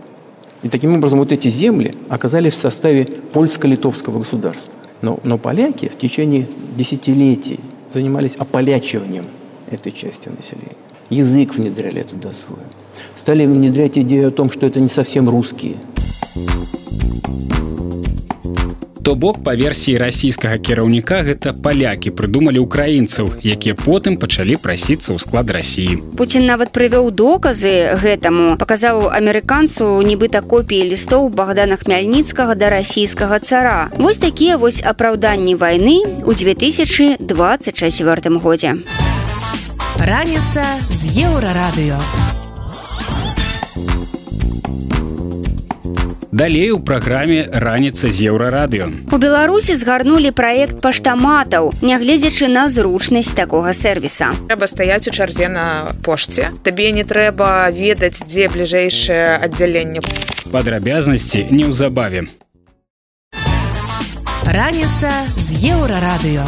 [0.63, 4.75] И таким образом вот эти земли оказались в составе польско-литовского государства.
[5.03, 7.61] Но, но поляки в течение десятилетий
[7.93, 9.27] занимались ополячиванием
[9.71, 10.77] этой части населения.
[11.11, 12.59] Язык внедряли туда свой.
[13.15, 15.77] Стали внедрять идею о том, что это не совсем русские.
[19.07, 25.23] То бок па версіі расійскага кіраўніка гэта палякі прыдумалі украінцаў, якія потым пачалі прасіцца ў
[25.23, 26.03] склад рассіі.
[26.19, 33.95] Пуін нават прывёў доказы гэтаму, паказаў амерыканцу нібыта копіі лістоў Богдана Хмяльніцкага да расійскага цара.
[33.95, 37.23] Вось такія вось апраўданні вайны ў 2024
[38.43, 38.75] годзе.
[40.03, 42.03] Раніца з еўрарадыё.
[46.33, 49.11] Далей у праграме раніца з еўрарадыё.
[49.13, 54.35] У Беларусі згарнулі праект паштаматаў, нягледзячы на зручнасць такога сервіса.
[54.49, 60.01] трэба стаяць у чарзе на пошце табе не трэба ведаць дзе бліжэйшае аддзяленне
[60.51, 62.27] Падрабязнасці неўзабаве.
[64.47, 66.47] Раніца з еўрарадыё.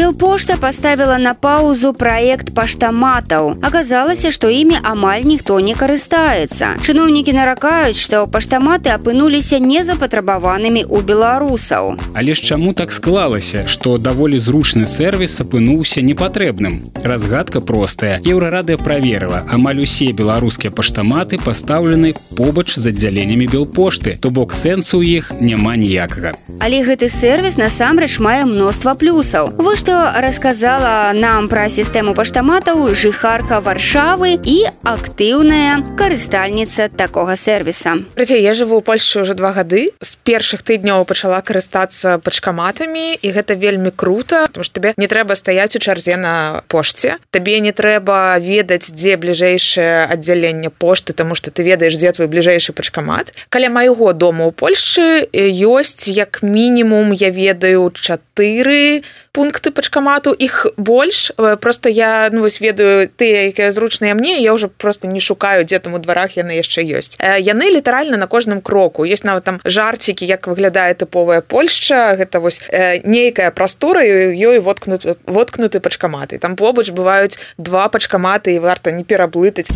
[0.00, 3.60] Белпошта поставила на паузу проект паштаматаў.
[3.60, 6.80] Аказалася, што імі амаль ніхто не карыстаецца.
[6.80, 12.00] Чыноўнікі наракаюць, што паштаматы апынуліся незапатрабаванымі ў беларусаў.
[12.16, 16.80] Але ж чаму так склалася, што даволі зручны сервіс апынуўся непатрэбным.
[17.04, 18.24] Разгадка простая.
[18.24, 25.20] Еўрарадыя праверыла, амаль усе беларускія паштаматы пастаўлены побач з аддзяленнямі белпошты, то бок сэнсу ў
[25.20, 26.40] іх няма ніякага.
[26.56, 29.52] Але гэты сервіс насамрэч мае мноства плюсаў.
[29.60, 37.96] Вось што расказала нам пра сістэму паштаматаў жыхарка варшавы і актыўная карыстальніца такога сервіса.
[38.14, 39.90] Праця я жыву ў Польшы ўжо два гады.
[40.00, 45.34] З першых тыдняў пачала карыстацца пачкаматамі і гэта вельмі круто потому что табе не трэба
[45.34, 47.18] стаяць у чарзе на пошце.
[47.30, 52.72] Табе не трэба ведаць дзе бліжэйшае аддзяленне пошты тому что ты ведаеш дзе твой бліжэйшы
[52.72, 53.32] пачкамат.
[53.48, 61.30] Каля майго дома ў Польшчы ёсць як мінімум я ведаю чатыры пункты пачкамату іх больш
[61.40, 65.64] Э, просто я ну вось ведаю тыя якія зручныя мне я уже просто не шукаю
[65.64, 67.16] дзе там у дварах яны яшчэ ёсць.
[67.18, 69.04] Э, яны літаральна на кожным кроку.
[69.04, 75.16] Есть нават там жарцікі як выглядае тыповая Польшча гэта вось э, нейкая прастора ёй воткнуты
[75.26, 76.38] воткнуты пачкаматы.
[76.38, 79.70] Там побач бываюць два пачкаматы і варта не пераблытаць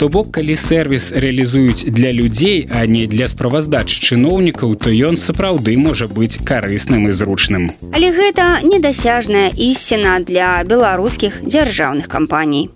[0.00, 5.76] То бок калі сервіс рэалізуюць для людзей, а не для справаздач чыноўнікаў, то ён сапраўды
[5.76, 7.76] можа быць карысным і зручным.
[7.92, 12.72] Але гэта недасяжная ісціна для беларускіх дзяржаўных кампаній.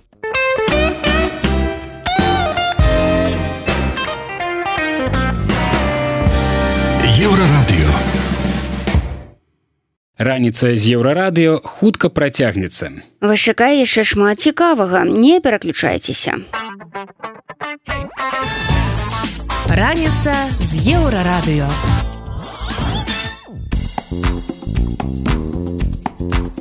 [7.17, 7.89] Еўрарадыё.
[10.21, 12.93] Раніца з еўрарадыё хутка працягнецца.
[13.25, 16.45] Вас чакае яшчэ шмат цікавага, не пераключайцеся.
[19.75, 21.67] Раніца з еўрарадыё.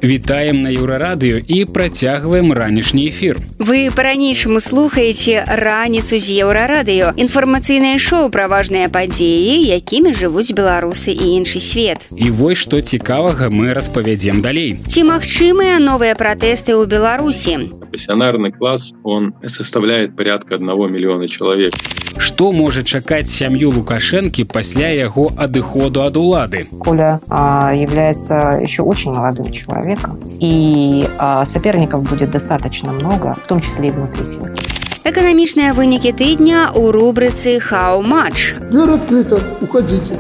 [0.02, 3.38] Вітаем на еўрарадыё і працягваем ранішні эфір.
[3.62, 7.14] Вы па-ранейшаму слухаеце раніцу з еўрарадыё.
[7.14, 12.02] Інфармацыйнае шоу пра важныя падзеі, якімі жывуць беларусы і іншы свет.
[12.18, 14.82] І вось што цікавага мы распавядзем далей.
[14.90, 17.70] Ці магчымыя новыя пратэсты ў Беларусі?
[17.94, 21.78] Пассионарный класс, он составляет порядка 1 миллиона человек.
[22.24, 26.62] Што можа чакаць сям'ю Лукашэнкі пасля яго адыходу ад улады?
[26.80, 33.60] Коля а, является еще очень молодым человеком, и а, соперников будет достаточно много, в том
[33.60, 34.56] числе и внутри семьи.
[35.04, 38.56] Эканамічныя вынікі тыдня ў рубрыцы «Хау-матч».
[38.72, 40.16] Дверь открыта, уходите.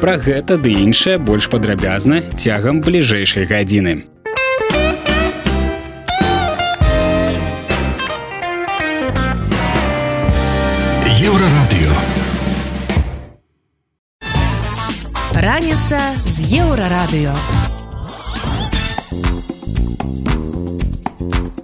[0.00, 4.08] Пра гэта ды іншае больш падрабязна цягам бліжэйшай гадзіны.
[15.42, 17.81] Раніца з еўрарадыё.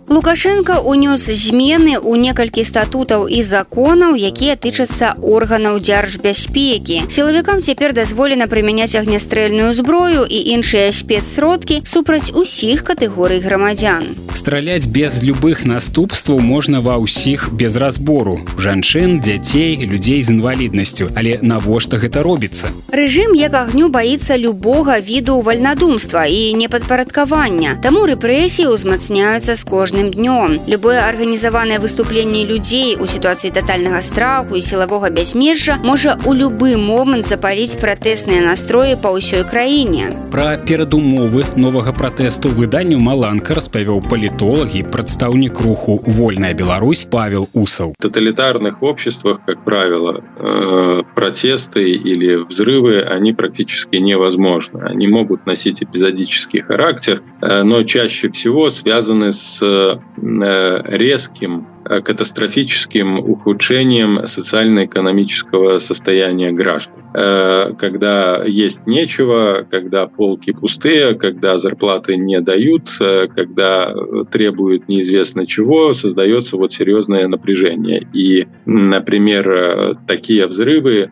[0.09, 7.05] Лукашенко унёс змены ў некалькі статутаў і законаў, якія тычацца органаў дзяржбяспекі.
[7.12, 14.16] Сілавікам цяпер дазволена прымяняць агнястрэльную зброю і іншыя спецсродкі супраць усіх катэгорый грамадзян.
[14.33, 21.37] Страляць без любых наступстваў можна ва ўсіх без разбору жанчын, дзяцей, людзей з інваліднасцю, але
[21.44, 22.73] навошта гэта робіцца.
[22.88, 27.77] Рэжым як агню баіцца любога віду вальнадумства і непадпарадкавання.
[27.85, 30.59] Таму рэпрэсіі ўзмацняюцца з кожным рабочым днём.
[30.67, 37.27] Любое арганізаванае выступленне людзей у сітуацыі татальнага страху і сілавога бязмежжа можа ў любы момант
[37.27, 40.13] запаліць пратэсныя настроі па ўсёй краіне.
[40.31, 47.95] Пра перадумовы новага пратэсту выданню Маланка распавёў палітолагі прадстаўнік руху вольная Беларусь Павел Усаў.
[47.99, 54.83] В тоталитарных обществах, как правило, э, протесты или взрывы, они практически невозможны.
[54.83, 59.59] Они могут носить эпизодический характер, э, но чаще всего связаны с
[59.96, 66.92] э, резким Э, катастрофическим ухудшением социально-экономического состояния граждан.
[67.14, 72.90] Э, когда есть нечего, когда полки пустые, когда зарплаты не дают,
[73.35, 73.94] когда
[74.31, 78.07] требуют неизвестно чего, создается вот серьезное напряжение.
[78.12, 81.11] И, например, такие взрывы,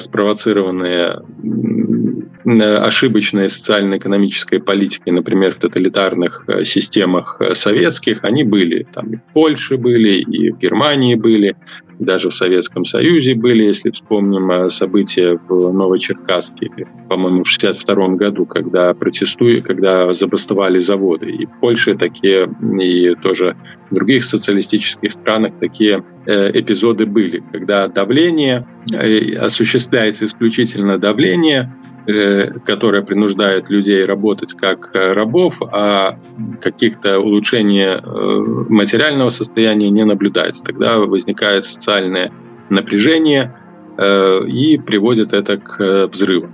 [0.00, 1.20] спровоцированные
[2.48, 8.86] ошибочной социально-экономической политикой, например, в тоталитарных системах советских, они были.
[8.92, 11.56] Там и в Польше были, и в Германии были,
[11.98, 16.70] даже в Советском Союзе были, если вспомним э, события в Новочеркасске,
[17.08, 21.30] по-моему, в 62 году, когда протестуют, когда забастовали заводы.
[21.30, 22.48] И в Польше такие,
[22.80, 23.56] и тоже
[23.90, 31.87] в других социалистических странах такие э, эпизоды были, когда давление, э, осуществляется исключительно давление, Э,
[32.64, 36.18] которая принуждает людей работать как э, рабов, а
[36.62, 38.00] каких-то улучшений э,
[38.70, 40.64] материального состояния не наблюдается.
[40.64, 42.32] Тогда возникает социальное
[42.70, 43.54] напряжение
[44.00, 46.48] и приводит это к взрыву.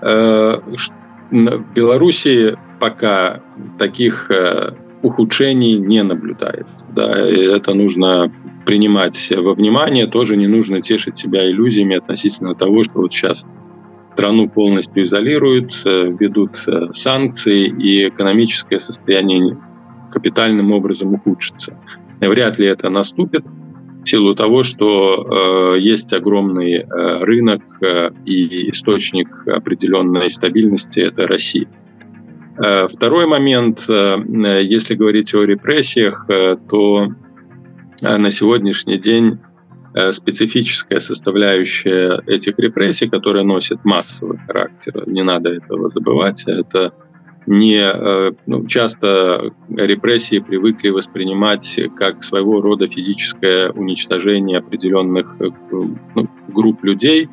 [0.00, 0.70] В
[1.74, 3.42] Беларуси пока
[3.78, 4.30] таких
[5.02, 6.72] ухудшений не наблюдается.
[6.94, 8.32] Да, это нужно
[8.64, 13.44] принимать во внимание, тоже не нужно тешить себя иллюзиями относительно того, что вот сейчас
[14.12, 19.56] страну полностью изолируют, э, ведут э, санкции, и экономическое состояние
[20.12, 21.76] капитальным образом ухудшится.
[22.20, 23.44] Вряд ли это наступит
[24.04, 26.84] в силу того, что э, есть огромный э,
[27.22, 31.68] рынок э, и источник определенной стабильности– это Россия.
[32.58, 34.16] Э, второй момент, э,
[34.62, 37.08] если говорить о репрессиях, э, то
[38.02, 39.49] э, на сегодняшний день Э,
[40.12, 45.04] специфическая составляющая этих репрессий, которая носит массовый характер.
[45.06, 46.44] Не надо этого забывать.
[46.46, 46.92] Это
[47.46, 56.28] не э, ну, часто репрессии привыкли воспринимать как своего рода физическое уничтожение определенных э, ну,
[56.48, 57.28] групп людей,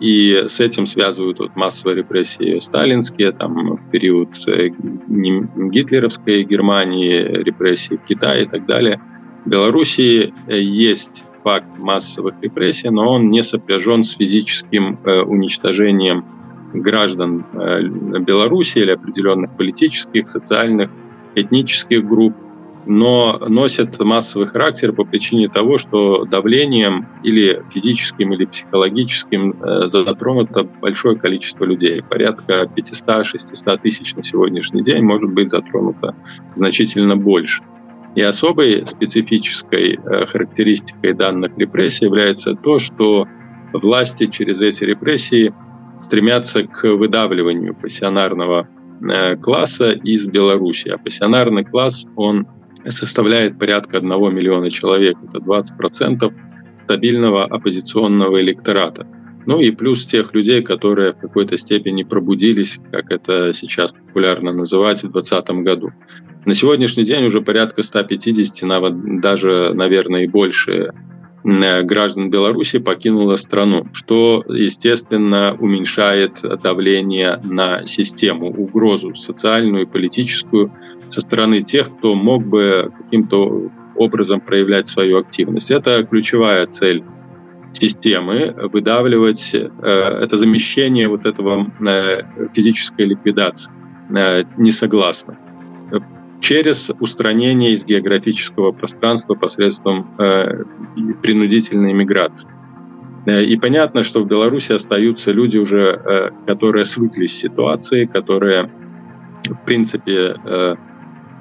[0.00, 4.28] и с этим связывают вот массовые репрессии сталинские, там в период
[5.08, 9.00] гитлеровской Германии, репрессии в Китае и так далее–
[9.44, 16.24] в Белоруссии э, есть факт массовых репрессий, но он не сопряжен с физическим э, уничтожением
[16.72, 17.82] граждан э,
[18.20, 20.90] Беларуси или определенных политических, социальных,
[21.34, 22.34] этнических групп,
[22.86, 31.16] но носит массовый характер по причине того, что давлением или физическим, или психологическим затронуто большое
[31.16, 32.02] количество людей.
[32.02, 36.14] Порядка 500-600 тысяч на сегодняшний день может быть затронуто
[36.56, 37.62] значительно больше.
[38.14, 43.26] И особой специфической э, характеристикой данных репрессий является то, что
[43.72, 45.52] власти через эти репрессии
[46.00, 48.68] стремятся к выдавливанию пассионарного
[49.02, 50.88] э, класса из Беларуси.
[50.90, 52.46] А пассионарный класс, он
[52.88, 55.16] составляет порядка 1 миллиона человек.
[55.28, 56.32] Это 20%
[56.84, 59.06] стабильного оппозиционного электората.
[59.46, 65.02] Ну и плюс тех людей, которые в какой-то степени пробудились, как это сейчас популярно называть,
[65.02, 65.90] в 2020 году.
[66.46, 70.90] На сегодняшний день уже порядка 150, даже, наверное, и больше
[71.44, 80.70] э, граждан Беларуси покинуло страну, что, естественно, уменьшает давление на систему, угрозу социальную и политическую
[81.10, 85.70] со стороны тех, кто мог бы каким-то образом проявлять свою активность.
[85.70, 87.04] Это ключевая цель
[87.80, 89.68] системы выдавливать э,
[90.22, 92.22] это замещение вот этого э,
[92.54, 93.70] физической ликвидации
[94.10, 95.38] э, не согласно
[96.40, 100.14] через устранение из географического пространства посредством
[101.22, 102.46] принудительной миграции.
[103.26, 108.70] И понятно, что в Беларуси остаются люди уже, которые свыклись с ситуацией, которые,
[109.48, 110.36] в принципе,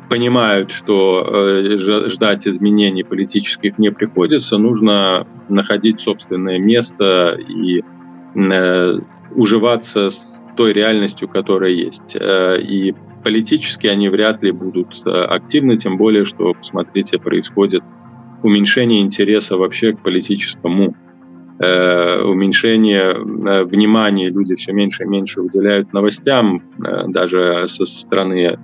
[0.10, 7.82] понимают, что э, ждать изменений политических не приходится, нужно находить собственное место и
[8.36, 9.00] э,
[9.36, 12.16] уживаться с той реальностью, которая есть.
[12.16, 17.84] Э, и политически они вряд ли будут активны, тем более, что, посмотрите, происходит
[18.44, 20.96] уменьшение интереса вообще к политическому,
[21.60, 23.14] уменьшение
[23.64, 26.62] внимания, люди все меньше и меньше уделяют новостям,
[27.08, 28.58] даже со стороны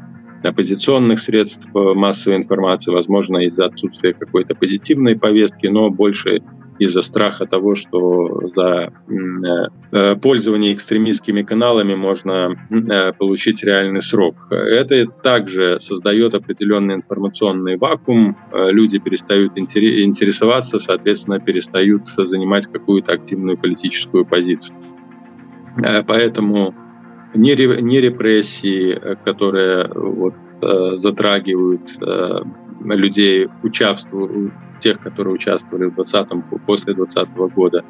[0.44, 6.42] оппозиционных средств массовой информации, возможно, из-за отсутствия какой-то позитивной повестки, но больше
[6.80, 8.92] из-за страха того, что за
[9.92, 14.36] э, пользование экстремистскими каналами можно э, получить реальный срок.
[14.50, 23.58] Это также создает определенный информационный вакуум, э, люди перестают интересоваться, соответственно, перестают занимать какую-то активную
[23.58, 24.76] политическую позицию.
[26.08, 26.74] Поэтому
[27.34, 30.34] не, не репрессии, которые вот,
[31.00, 31.82] затрагивают
[32.82, 37.84] людей, участвуют тех, которые участвовали в 20-м, после 2020 года,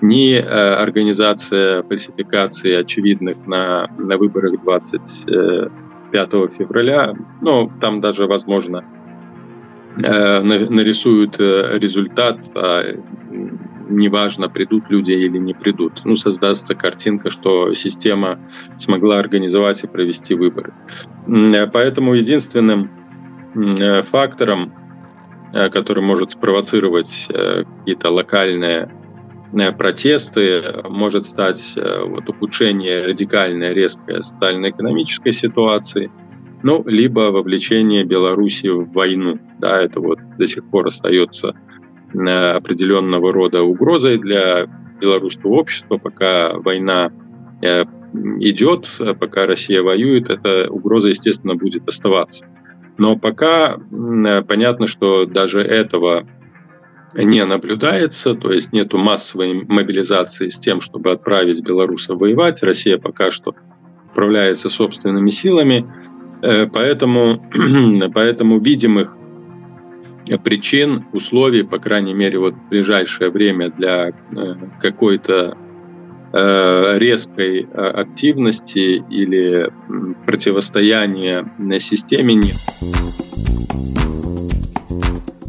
[0.00, 5.70] ни э, организация фальсификации очевидных на, на выборах 25
[6.58, 8.84] февраля, ну, там даже, возможно,
[9.96, 12.84] э, нарисуют э, результат, а
[13.88, 16.02] неважно, придут люди или не придут.
[16.04, 18.38] Ну, создастся картинка, что система
[18.78, 20.72] смогла организовать и провести выборы.
[21.72, 22.90] Поэтому единственным
[24.10, 24.72] фактором,
[25.56, 28.90] Э, который может спровоцировать э, какие-то локальные
[29.54, 36.10] э, протесты, может стать вот, ухудшение радикальной, резкой социально-экономической ситуации,
[36.62, 39.38] ну, либо вовлечение Беларуси в войну.
[39.58, 41.54] Да, это вот до сих пор остается
[42.18, 44.66] определенного рода угрозой для
[45.00, 47.12] белорусского общества, пока война
[48.40, 48.88] идет,
[49.20, 52.46] пока Россия воюет, эта угроза, естественно, будет оставаться.
[52.98, 53.76] Но пока
[54.48, 56.26] понятно, что даже этого
[57.24, 62.62] не наблюдается, то есть нету массовой мобилизации с тем, чтобы отправить белорусов воевать.
[62.62, 63.54] Россия пока что
[64.10, 65.86] управляется собственными силами,
[66.42, 67.42] э, поэтому,
[68.14, 69.16] поэтому видимых
[70.42, 74.12] причин, условий, по крайней мере, вот в ближайшее время для э,
[74.80, 75.56] какой-то
[76.32, 79.70] Э, резкой э, активности или
[80.26, 82.56] противостояния на системе нет.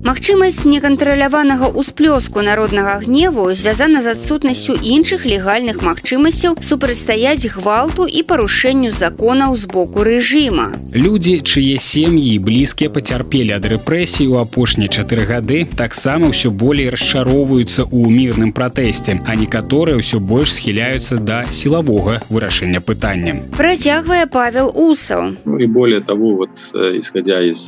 [0.08, 8.92] Магчымасць некантраляванага ўсплёску народнага гневу звязана з адсутнасцю іншых легальных магчымасцяў супрацьстаяць гвалту і парушэнню
[8.96, 10.80] законаў з боку рэжыма.
[10.96, 16.88] Людзі, чые сем'і і блізкія пацярпелі ад рэпрэсій у апошнія чатыры гады таксама ўсё болей
[16.88, 23.44] расчароўваюцца ў мірным пратэсце, а некаторыя ўсё больш схіляюцца да сілавога вырашэння пытання.
[23.60, 25.36] Працягвае Павел Усаў.
[25.44, 26.56] Ну, і более того вот
[26.96, 27.60] исходя из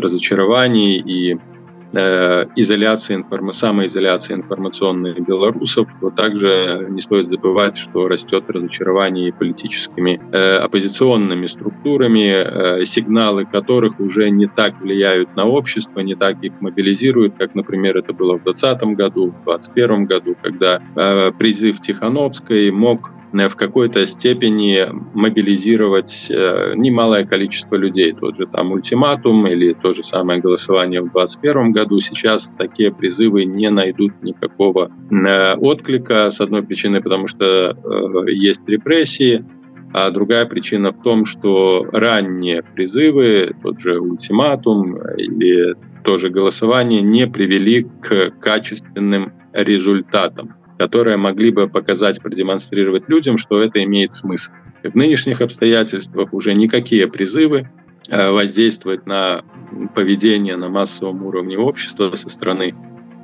[0.00, 1.49] разочарований и Э,
[1.92, 3.52] изоляции информ...
[3.52, 5.88] самоизоляции информационной белорусов.
[6.00, 13.98] Вот также не стоит забывать, что растет разочарование политическими э, оппозиционными структурами, э, сигналы которых
[14.00, 18.44] уже не так влияют на общество, не так их мобилизируют, как, например, это было в
[18.44, 26.26] 2020 году, в 2021 году, когда э, призыв Тихановской мог Э, в какой-то степени мобилизировать
[26.28, 28.12] э, немалое количество людей.
[28.12, 32.00] Тот же там ультиматум или то же самое голосование в 2021 году.
[32.00, 36.30] Сейчас такие призывы не найдут никакого э, отклика.
[36.30, 37.76] С одной причины, потому что
[38.26, 39.44] есть репрессии,
[39.92, 45.74] а другая причина в том, что ранние призывы, тот же ультиматум или
[46.04, 53.84] тоже голосование не привели к качественным результатам которые могли бы показать, продемонстрировать людям, что это
[53.84, 54.50] имеет смысл.
[54.82, 57.68] В нынешних обстоятельствах уже никакие призывы
[58.08, 59.44] э, воздействовать на
[59.94, 62.74] поведение на массовом уровне общества со стороны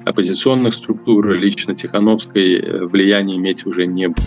[0.04, 4.20] оппозиционных структур, лично Тихановской, э, влияния иметь уже не будет.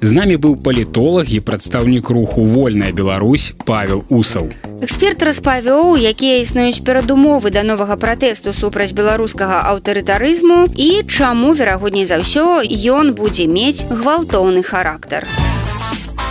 [0.00, 4.46] З намі быў палітолог і прадстаўнік руху вольная Беларусь Павел Усаў.
[4.78, 12.22] Эксперт распавёў, якія існуюць перадумовы да новага пратэсту супраць беларускага аўтарытарызму і чаму верагодней за
[12.22, 15.26] ўсё ён будзе мець гвалтоўны характар.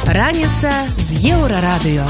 [0.08, 2.08] Раніца з еўрарадыё.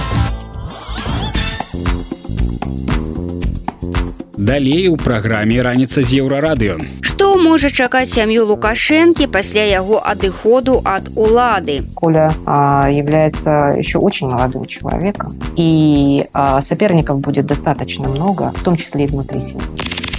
[4.38, 6.78] Далей у праграме раніца з еўрарадыё.
[7.02, 11.82] Што можа чакаць сям'ю Лукашэнкі пасля яго адыходу ад улады?
[11.98, 18.78] Коля а, является еще очень молодым человеком, и а, соперников будет достаточно много, в том
[18.78, 19.66] числе и внутри семьи.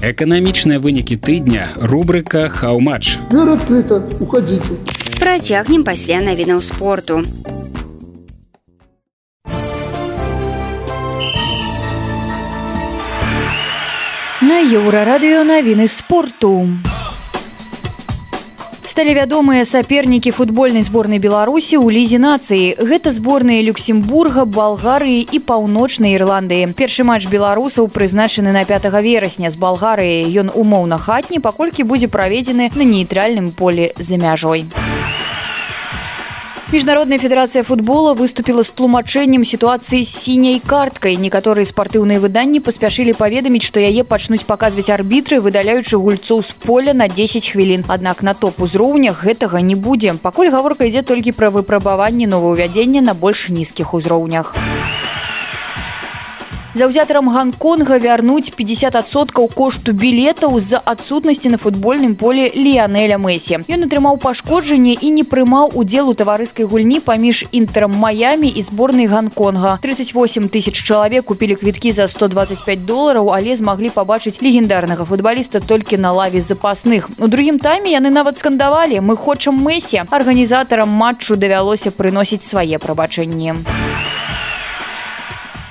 [0.03, 3.19] Эканамічныя вынікі тыдня рубрыка хаўмач.
[3.31, 4.79] Дверь открыта, уходите.
[5.19, 7.23] Працягнем пасля навінаў спорту.
[14.49, 16.51] На еўрарадыё навіны спорту.
[18.89, 26.17] Сталі вядомыя сапернікі футбольнай зборнай беларусі ў лізе нацыі гэта зборныя люксембурга балгарыі і паўночнай
[26.17, 26.73] ірландыі.
[26.73, 32.73] Першы матч беларусаў прызначаны на 5 верасня з балгарыяй ён умоўна хатні паколькі будзе праведзены
[32.73, 34.65] на нейтральным полі за мяжой
[36.69, 41.17] Міжнародная федэрацыя футбола выступіла з тлумачэннем сітуацыі сіняй карткай.
[41.17, 47.09] Некаторыя спартыўныя выданні паспяшылі паведаміць, што яе пачнуць паказваць арбітры, выдаляючы гульцоў з поля на
[47.09, 47.89] 10 хвілін.
[47.89, 50.13] Аднак на топ-узроўнях гэтага не будзе.
[50.21, 54.53] Пакуль гаворка ідзе толькі пра выпрабаванне новаўвядзення на больш нізкіх узроўнях.
[56.77, 63.65] Заўзятарам Гонконга вярнуць 50соткаў кошту білетаў з-за адсутнасці на футбольным поле Ліянеля Мэсі.
[63.73, 69.09] Ён атрымаў пашкоджанне і не прымаў удзел у таварыскай гульні паміж інтэрам Маямі і зборнай
[69.09, 69.79] Гонконга.
[69.81, 76.13] 38 тысяч чалавек купілі квіткі за 125 долараў, але змаглі пабачыць легендарнага футбаліста толькі на
[76.13, 77.09] лаве запасных.
[77.17, 80.05] У другім тайме яны нават скандавалі, мы хочам Мэсі.
[80.11, 83.57] Арганізатарам матчу давялося прыносіць свае прабачэнні.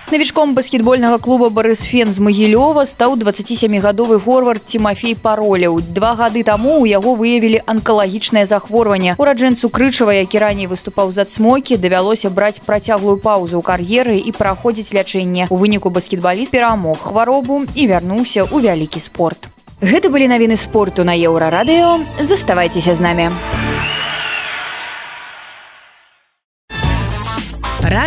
[0.08, 5.82] Навічком баскетбольнага клуба Барысфен з Магілёва стаў 27гадовы форвард Тимофей пароляў.
[5.84, 9.20] Два гады таму ў яго выявілі анкалагічнае захворванне.
[9.20, 14.96] Ураджэнцу крычава, які раней выступаў за цмокі, давялося браць працяглую паузу ў кар'еры і праходзіць
[14.96, 15.52] лячэнне.
[15.52, 19.52] У выніку баскетбаліст перамог хваробу і вярнуўся ў вялікі спорт.
[19.84, 22.00] Гэта былі навіны спорту на еўрарадыё.
[22.24, 23.28] Заставайцеся з намі.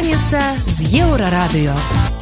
[0.00, 2.19] Раніца з еўрарадыё.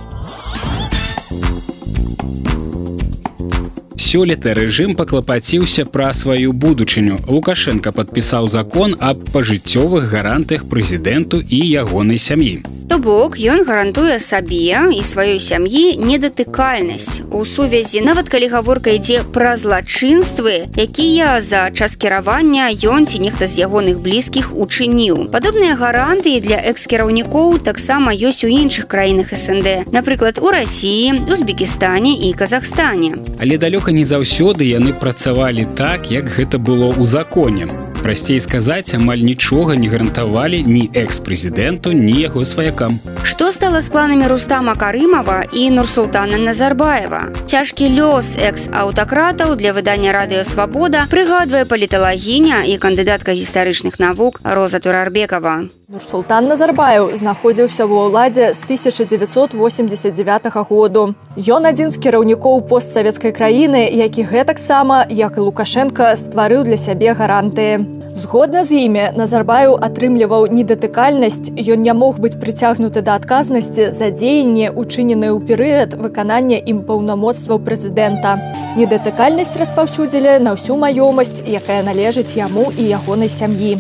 [4.09, 7.19] Сёлета рэжым паклапаціўся пра сваю будучыню.
[7.29, 12.79] Лукашенко падпісаў закон аб пажыццёвых гарантыях прэзідэнту і ягонай сям'і.
[12.89, 19.29] То бок ён гарантуе сабе і сваёй сям'і недатыкальнасць у сувязі нават калі гаворка ідзе
[19.29, 26.41] пра злачынствы якія за час кіравання ён ці нехта з ягоных блізкіх учыніў падобныя гарантыі
[26.41, 33.61] для экс-кіраўнікоў таксама ёсць у іншых краінах снд напрыклад у рассіі узбекістане і казахстане але
[33.61, 37.67] далёка не заўсёды яны працавалі так як гэта было ў законе.
[37.99, 43.03] Прасцей сказаць амаль нічога не гарантавалі ні экс-прэзідэнту ні яго сваякам.
[43.27, 51.05] Што стала з кланамі рустама карымова і нурсултана назарбаева цяжкі лёс экс-аўтакратаў для выдання радыёвабода
[51.13, 60.53] прыгадвае паліталагіня і кандыдатка гістарычных навук роза турарбекова Нурсултан Назарбаев знаходзіўся ва ўладзе з 1989
[60.69, 61.17] году.
[61.37, 67.89] Ён адзін з кіраўнікоў постсавецкай краіны, які гэтаксама, як і Лукашенко стварыў для сябе гарантыі.
[68.13, 74.71] Згодна з імі Назарбаю атрымліваў недатыкальнасць, ён не мог быць прыцягнуты да адказнасці за дзеянне,
[74.71, 78.39] учыненыя ў перыяд выканання ім паўнамоцтваў прэзідэнта.
[78.79, 83.79] Недатыкальнасць распаўсюдзілі на ўсю маёмасць, якая належыць яму і ягонай сям'і.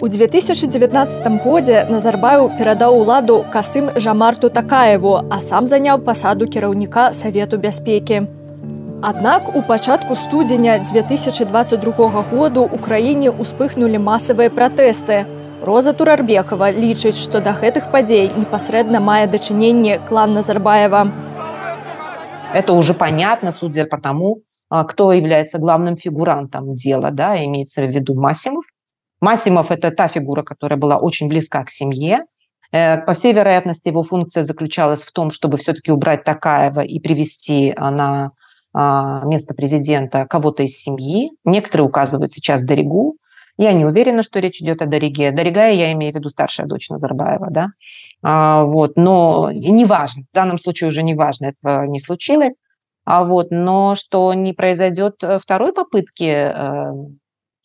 [0.00, 7.56] У 2019 годзе Назарбаю перадаў уладу касым жамарту такаеву, а сам заняў пасаду кіраўніка савету
[7.56, 8.28] бяспекі.
[9.02, 15.24] Аднак у пачатку студзеня 2022 году ў краіне ўспыхнулі масавыя пратэсты.
[15.62, 21.12] Роза Турарбекова лічыць, што да гэтых падзей непасрэдна мае дачыненне клан Назарбаева.
[22.52, 28.14] Это уже понятно, судя по тому, кто является главным фигурантом дела, да, имеется в виду
[28.14, 28.64] Масимов,
[29.20, 32.26] Масимов– это та фигура, которая была очень близка к семье.
[32.72, 37.74] Э, по всей вероятности, его функция заключалась в том, чтобы все-таки убрать Такаева и привести
[37.78, 38.32] на
[38.78, 41.30] а, место президента кого-то из семьи.
[41.44, 43.16] Некоторые указывают сейчас Доригу.
[43.58, 45.32] Я не уверена, что речь идет о Дориге.
[45.32, 47.68] Дорога, я имею в виду старшая дочь Назарбаева, да.
[48.22, 52.54] А, вот, но неважно, в данном случае уже неважно, этого не случилось.
[53.04, 56.92] А вот, но что не произойдет э, второй попытки э,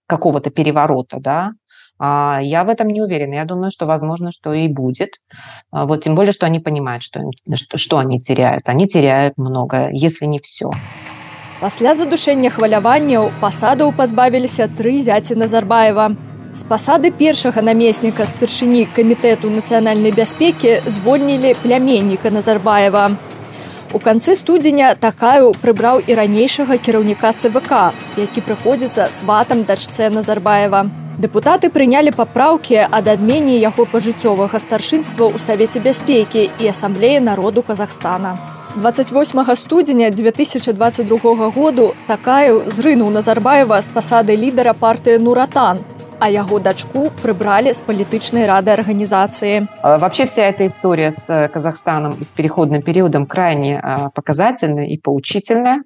[0.06, 1.54] какого-то переворота, да,
[2.04, 3.36] а я в этом не уверена.
[3.36, 5.16] Я думаю, что возможно, что и будет.
[5.72, 7.22] А вот тем более, что они понимают, что,
[7.76, 8.68] что они теряют.
[8.70, 10.72] Они теряют много, если не все.
[11.62, 16.06] Пасля задушэння хваляванняў пасадаў пазбавіліся тры зяці Назарбаева.
[16.58, 23.04] З пасады першага намесніка старшыні камітэту нацыянальнай бяспекі звольнілі пляменніка Назарбаева.
[23.94, 30.88] У канцы студзеня такаю прыбраў і ранейшага кіраўніка ЦВК, які прыходзіцца сватам дачцэ Назарбаева.
[31.22, 38.34] Дэпутаты прынялі папраўкі ад адмене яго пажыццёвага старшынства ў савеце бяспекі і асамблеі народу Казахстана.
[38.76, 45.84] 28 студзеня 2022 году такая зрынуў Назарбаева з пасады лідара партыі Нуратан,
[46.20, 49.68] а яго дачку прыбралі з палітычнай рады арганізацыі.
[49.84, 53.82] Вообще вся эта история с э, Казахстаном и с переходным периодом крайне
[54.16, 55.84] показательная и поучительная,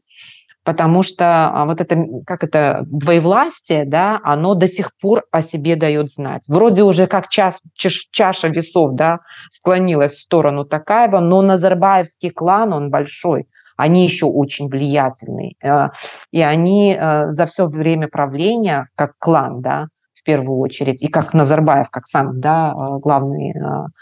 [0.65, 1.95] потому что вот это,
[2.25, 6.43] как это, двоевластие, да, оно до сих пор о себе дает знать.
[6.47, 9.19] Вроде уже как час, чаш, чаша весов, да,
[9.51, 13.47] склонилась в сторону Такаева, но Назарбаевский клан, он большой,
[13.77, 15.53] они еще очень влиятельные.
[15.63, 15.89] Э,
[16.31, 19.87] и они э, за все время правления, как клан, да,
[20.25, 23.53] первую очередь, и как Назарбаев, как сам да, главный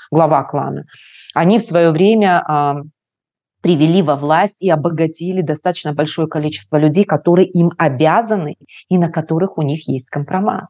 [0.09, 0.85] глава клана,
[1.35, 2.83] они в свое время
[3.63, 8.57] привели во власть и обогатили достаточно большое количество людей, которые им обязаны
[8.89, 10.67] и на которых у них есть компромат.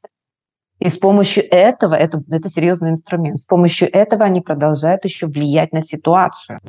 [0.80, 5.74] И с помощью этого, это, это серьезный инструмент, с помощью этого они продолжают еще влиять
[5.74, 6.60] на ситуацию.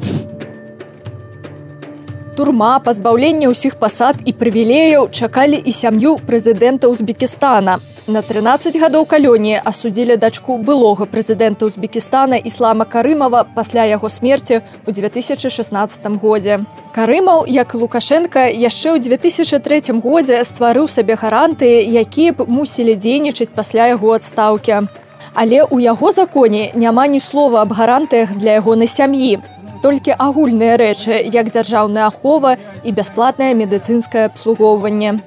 [2.37, 7.79] Турма, пазбаўленне ўсіх пасад і прывілеяў чакалі і сям'ю прэзідэнта Узбекістана.
[8.07, 14.91] На 13 гадоў калоніі асудзілі дачку былога прэзідэнта Узбекістана Іслама Карымова пасля яго смерці ў
[14.91, 16.59] 2016 годзе.
[16.93, 23.95] Карымаў, як Лукашенко яшчэ ў 2003 годзе стварыў сабе гарантыі, якія б мусілі дзейнічаць пасля
[23.95, 24.91] яго адстаўкі.
[25.35, 29.54] Але ў яго законе няма ні слова аб гарантыях для ягонай сям'і
[29.85, 35.21] толькі агульныя рэчы, як дзяржаўная ахова і бясплатнае медыцынскае абслугоўванне.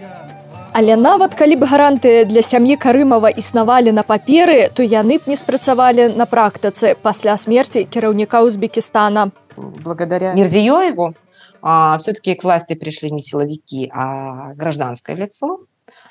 [0.78, 5.38] Але нават калі б гарантыі для сям'і карымава існавалі на паперы, то яны б не
[5.38, 9.30] спрацавалі на практыцы пасля смерці кіраўніка Узбекістана.
[9.58, 11.14] Благодаря Мирзиёеву
[11.62, 15.62] а, все-таки к власти пришли не силовики, а гражданское лицо.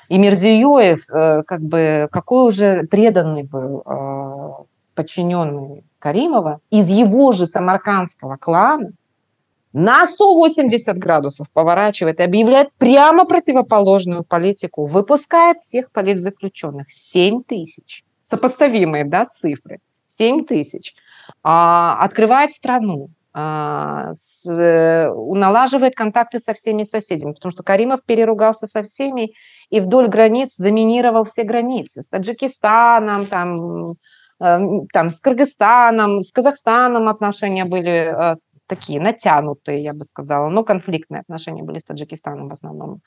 [0.09, 4.63] И Мирзиёев, э, как бы, какой уже преданный был э,
[4.95, 8.91] подчиненный Каримова из его же самаркандского клана
[9.73, 16.91] на 180 градусов поворачивает и объявляет прямо противоположную политику, выпускает всех политзаключенных.
[16.91, 18.03] 7 тысяч.
[18.29, 19.79] Сопоставимые да, цифры.
[20.17, 20.95] 7 тысяч.
[21.43, 28.65] А, открывает страну, а, с, э, налаживает контакты со всеми соседями, потому что Каримов переругался
[28.65, 29.33] со всеми
[29.69, 32.01] и вдоль границ заминировал все границы.
[32.01, 33.93] С Таджикистаном, там,
[34.39, 38.35] там с Кыргызстаном, с Казахстаном отношения были э,
[38.67, 43.01] такие натянутые, я бы сказала, но конфликтные отношения были с Таджикистаном в основном.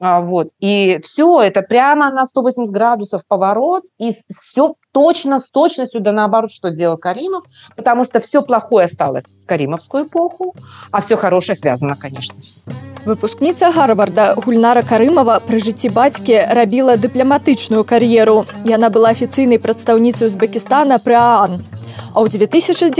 [0.00, 0.48] А, вот.
[0.60, 6.50] И все это прямо на 180 градусов поворот, и все точно, с точностью да наоборот,
[6.50, 7.44] что делал Каримов,
[7.76, 10.54] потому что все плохое осталось в Каримовскую эпоху,
[10.90, 12.58] а все хорошее связано, конечно, с
[13.04, 18.44] Выпускніца Гарварда Гульнара Карымова пры жыцці бацькі рабіла дыпламатычную кар'еру.
[18.68, 21.64] Яна была афіцыйнай прадстаўніцай Узбекістана пры Аан.
[22.12, 22.92] А ў 2010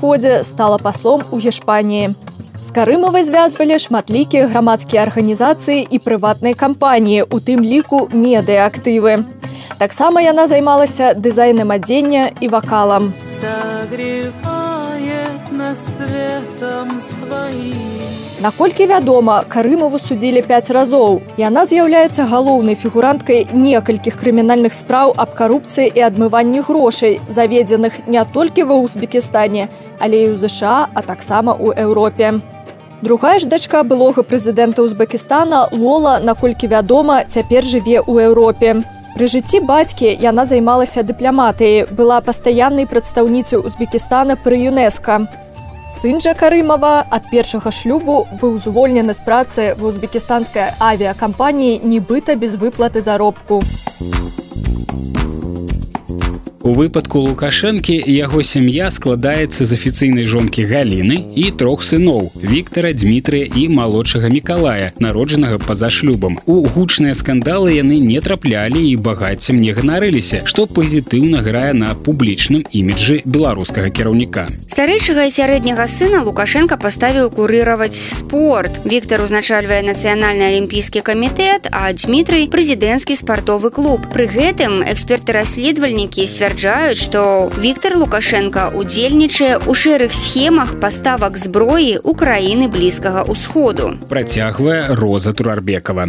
[0.00, 2.12] годзе стала паслом у Гешпаніі.
[2.60, 9.24] З карымавай звязвалі шматлікія грамадскія арганізацыі і прыватныя кампаніі, у тым ліку медыаактывы.
[9.78, 13.12] Таксама яна займалася дызайнам адзення і вакалам.
[15.56, 18.25] на светом сваім.
[18.36, 21.22] Наколькі вядома, карымаву судзілі 5 разоў.
[21.40, 28.68] Яна з'яўляецца галоўнай фігуранткай некалькіх крымінальных спраў аб карупцыі і адмыванні грошай, заведзеных не толькі
[28.68, 32.44] ва Узбекістане, але і ў ЗША, а таксама ў Еўропе.
[33.00, 38.84] Другая ж дачка былога прэзідэнта Узбекістана Лола, наколькі вядома, цяпер жыве ў Еўропе.
[39.16, 45.45] Пры жыцці бацькі яна займалася дыпламатыяй, была пастаяннай прадстаўніцай Узбекістана пры ЮНЕСКа.
[45.86, 52.58] Сын жа Карымава ад першага шлюбу быў звольнены з працы ва ўзбекістанскай авіякампаніі нібыта без
[52.58, 53.62] выплаты заробку.
[56.66, 63.46] У выпадку лукашэнкі яго сям'я складаецца з афіцыйнай жонкі галіны і трох сыноў Віктора Дмітрыя
[63.46, 66.40] і малодшага мікалая народжанага па-за шлюбам.
[66.50, 72.66] У гучныя скандалы яны не траплялі і багаццем не ганарыліся што пазітыўна грае на публічным
[72.66, 74.50] іміджы беларускага кіраўніка.
[74.66, 78.82] Старэйшага сярэдняга сына лукашенко паставіў курыраваць спорт.
[78.82, 84.10] Віктор узначальвае нацыянальны алімпійскі камітэт а Дмітрый прэзідэнцкі спартовы клуб.
[84.10, 92.00] Пры гэтым эксперты расследавальнікі свярджаюць сцвярджаюць што Віктор лукашенко удзельнічае ў шэрых схемах паставак зброі
[92.00, 96.08] у краіны блізкага ўсходу працягвае роза турарбекова.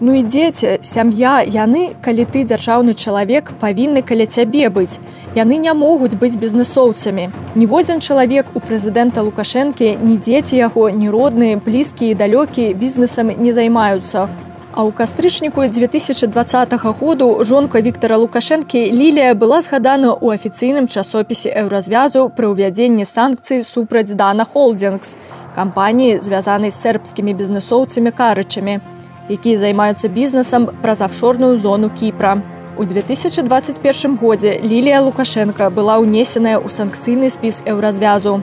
[0.00, 5.00] Ну і дзеці сям'я яны калі ты дзяржаўны чалавек павінны каля цябе быць.
[5.32, 11.56] Яны не могуць быць бізнесоўцамі ніводзін чалавек у прэзідэнта лукашэнкі ні дзеці яго ні родныя
[11.56, 14.28] блізкія і далёкія бізнесам не займаюцца
[14.72, 22.30] А ў кастрычніку 2020 году жонка Віктора Лукашэнкі Лілія была згадана ў афіцыйным часопісе еўразвязу
[22.30, 25.18] пры ўвядзенні санкцый супраць Дана Холдингс,
[25.58, 28.78] кампаніі, звязанай з сербскімі бізнесоўцамі карычамі,
[29.26, 32.38] якія займаюцца бізнесам праз афшорную зону Кіпра.
[32.78, 38.38] У 2021 годзе Лілія Лукашенко была ўнесеная ў санкцыйны спіс еўразвязу.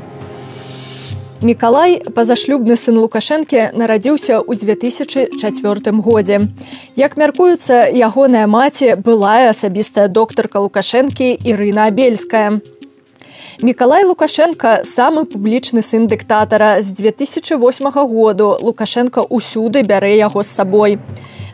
[1.38, 6.50] Мікалай, пазашлюбны сын Лукашэнкі нарадзіўся ў 2004 годзе.
[6.98, 12.58] Як мяркуецца, ягоная маці былая асабістая доктарка Лукашэнкі Ірына Абельская.
[13.62, 20.98] Мікалай Лукашенко самы публічны сын дыктатара з 2008 году Лукашенко ўсюды бярэ яго з сабой.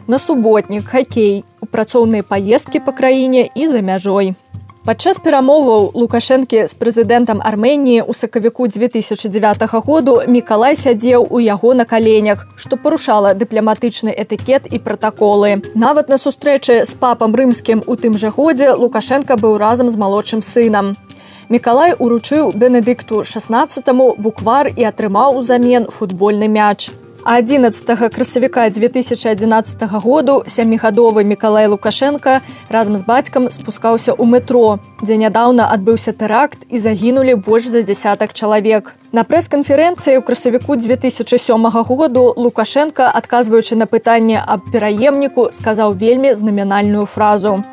[0.07, 4.35] на суботнік, хакей, у працоўныя паездкі па краіне і за мяжой.
[4.83, 11.85] Падчас перамоваў лукашэнкі з прэзідэнтам арменніі ў сакавіку 2009 году мікалай сядзеў у яго на
[11.87, 15.63] каленях што парушала дыпламатычны этыкет і пратаколы.
[15.73, 20.43] Нават на сустрэчы з папам рымскім у тым жа годзе лукашенко быў разам з малодшым
[20.43, 20.99] сынам.
[21.47, 23.87] Мікалай уручыў бенедыкту 16
[24.19, 26.91] буквар і атрымаў узамен футбольны мяч
[27.25, 35.71] 11 красавіка 2011 году сямігадовы мікалай лукашенко разам з бацькам спускаўся ў метро дзе нядаўна
[35.71, 38.91] адбыўся тэракт і загінулі больш за десятак чалавек.
[39.15, 47.05] На прэс-канферэнцыі ў красавіку 2007 году лукашенко адказваючы на пытанне аб пераемніку сказаў вельмі знаменальную
[47.05, 47.63] фразу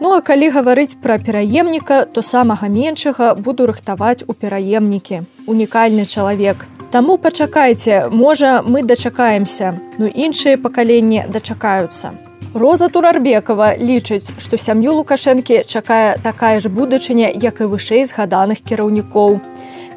[0.00, 6.66] Ну а калі гаварыць пра пераемніка то самага меншага буду рыхтаваць у пераемнікі унікальны чалавек
[6.90, 12.14] Таму пачакайце, можа, мы дачакаемся, ну іншыя пакаленні дачакаюцца.
[12.54, 19.40] Роза Турарбекова лічыць, што сям'ю Лукашэнкі чакае такая ж будучыня, як і вышэй згаданых кіраўнікоў.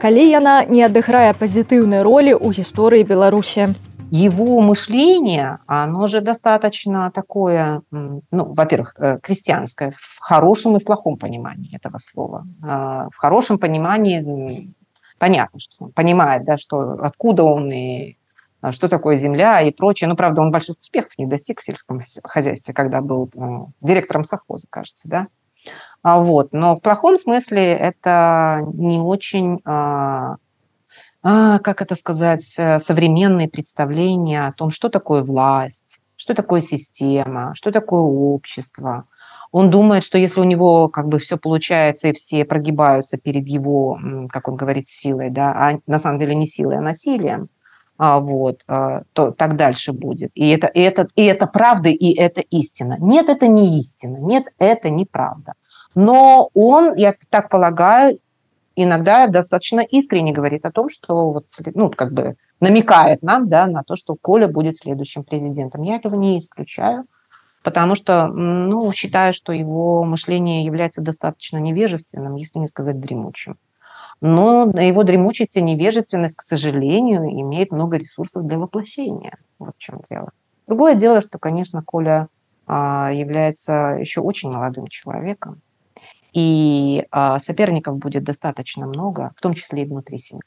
[0.02, 3.76] Калі яна не адыграе пазітыўнай ролі ў гісторыі Беларусі.
[4.12, 11.18] Его мышление, оно же достаточно такое, ну, во-первых, э, крестьянское, в хорошем и в плохом
[11.18, 12.46] понимании этого слова.
[12.62, 14.74] В хорошем понимании
[15.18, 18.18] понятно, что он понимает, да, что откуда он и
[18.62, 20.08] а, что такое земля и прочее.
[20.08, 24.68] Ну, правда, он больших успехов не достиг в сельском хозяйстве, когда был ну, директором совхоза,
[24.70, 25.28] кажется, да.
[26.02, 26.52] А вот.
[26.52, 30.38] Но в плохом смысле это не очень, а, а,
[31.22, 38.02] как это сказать, современные представления о том, что такое власть, что такое система, что такое
[38.02, 39.06] общество–
[39.52, 44.00] он думает, что если у него как бы все получается и все прогибаются перед его,
[44.30, 47.50] как он говорит, силой, да, а на самом деле не силой, а насилием,
[47.98, 50.32] а, вот, а, то так дальше будет.
[50.36, 52.98] И это, и, это, и это правда, и это истина.
[53.00, 55.54] Нет, это не истина, нет, это неправда.
[55.96, 58.20] Но он, я так полагаю,
[58.84, 63.84] иногда достаточно искренне говорит о том, что вот, ну, как бы намекает нам, да, на
[63.84, 65.82] то, что Коля будет следующим президентом.
[65.82, 67.06] Я этого не исключаю
[67.64, 73.58] потому что, ну, считаю, что его мышление является достаточно невежественным, если не сказать дремучим.
[74.22, 79.38] Но его дремучесть и невежественность, к сожалению, имеет много ресурсов для воплощения.
[79.60, 80.32] Вот в чем дело.
[80.68, 82.28] Другое дело, что, конечно, Коля
[82.68, 85.62] а, является еще очень молодым человеком,
[86.34, 90.42] и а, соперников будет достаточно много, в том числе и внутри семьи.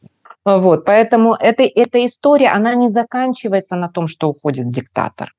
[0.44, 5.32] Вот, поэтому эта, эта история, она не заканчивается на том, что уходит диктатор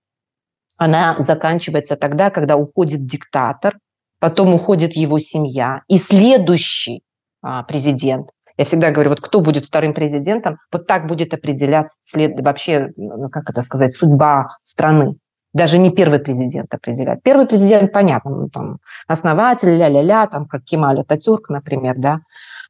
[0.78, 3.78] она заканчивается тогда, когда уходит диктатор,
[4.20, 7.04] потом уходит его семья, и следующий
[7.42, 8.30] а, президент.
[8.58, 12.90] Я всегда говорю, вот кто будет вторым президентом, вот так будет определяться след, вообще,
[13.32, 15.16] как это сказать, судьба страны.
[15.54, 17.22] Даже не первый президент определяет.
[17.22, 22.22] Первый президент, понятно, ну, там, основатель, ля-ля-ля, там, как Кемаль Ататюрк, например, да,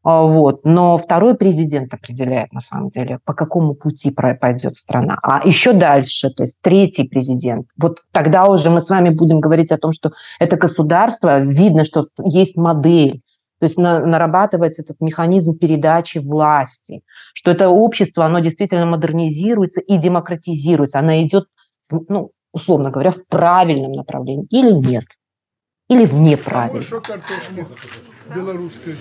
[0.03, 0.65] а, вот.
[0.65, 5.17] Но второй президент определяет, на самом деле, по какому пути пойдет страна.
[5.23, 7.67] А еще дальше, то есть третий президент.
[7.77, 12.07] Вот тогда уже мы с вами будем говорить о том, что это государство, видно, что
[12.17, 13.21] есть модель,
[13.59, 17.01] то есть нарабатывается этот механизм передачи власти,
[17.33, 21.45] что это общество, оно действительно модернизируется и демократизируется, оно идет,
[21.89, 25.05] ну, условно говоря, в правильном направлении или нет,
[25.89, 27.01] или в неправильном.
[28.35, 28.95] белорусской.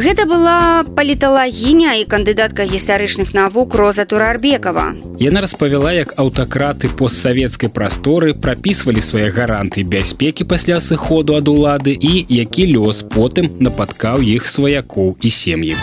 [0.00, 4.96] Гэта была паліталагіня і кандыдатка гістарычных навук Роза Турарбекова.
[5.20, 12.24] Яна распавяла, як аўтакраты постсавецкай прасторы прапісвалі свае гаранты бяспекі пасля сыходу ад улады і
[12.28, 15.76] які лёс потым напаткаў іх сваякоў і сем'і.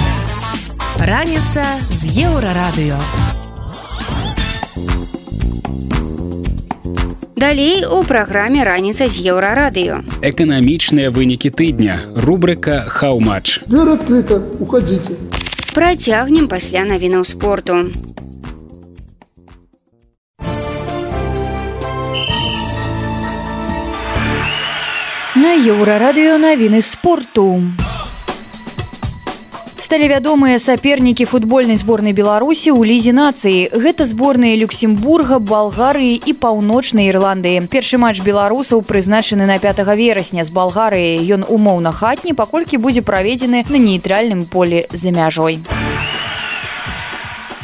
[0.98, 2.98] Раніца з еўрарадыё.
[7.38, 10.02] Далей у праграме раніца з еўрарадыё.
[10.26, 13.62] Эканамічныя вынікі тыдня, рубрыка Хаўмач.
[13.68, 15.14] Дверь открыта, уходите.
[15.78, 17.94] Працягнем пасля навінаў спорту.
[25.38, 27.62] На еўрарадыё навіны спорту
[29.88, 33.72] сталі вядомыя сапернікі футбольнай зборнай беларусі ў лізе нацыі.
[33.72, 37.64] Гэта зборныя люксембурга балгарыі і паўночнай ірландыі.
[37.72, 41.24] Першы матч беларусаў прызначаны на 5 верасня з балгарыяй.
[41.32, 45.64] Ён умоўна хатні паколькі будзе праведзены на нейтральным полі за мяжой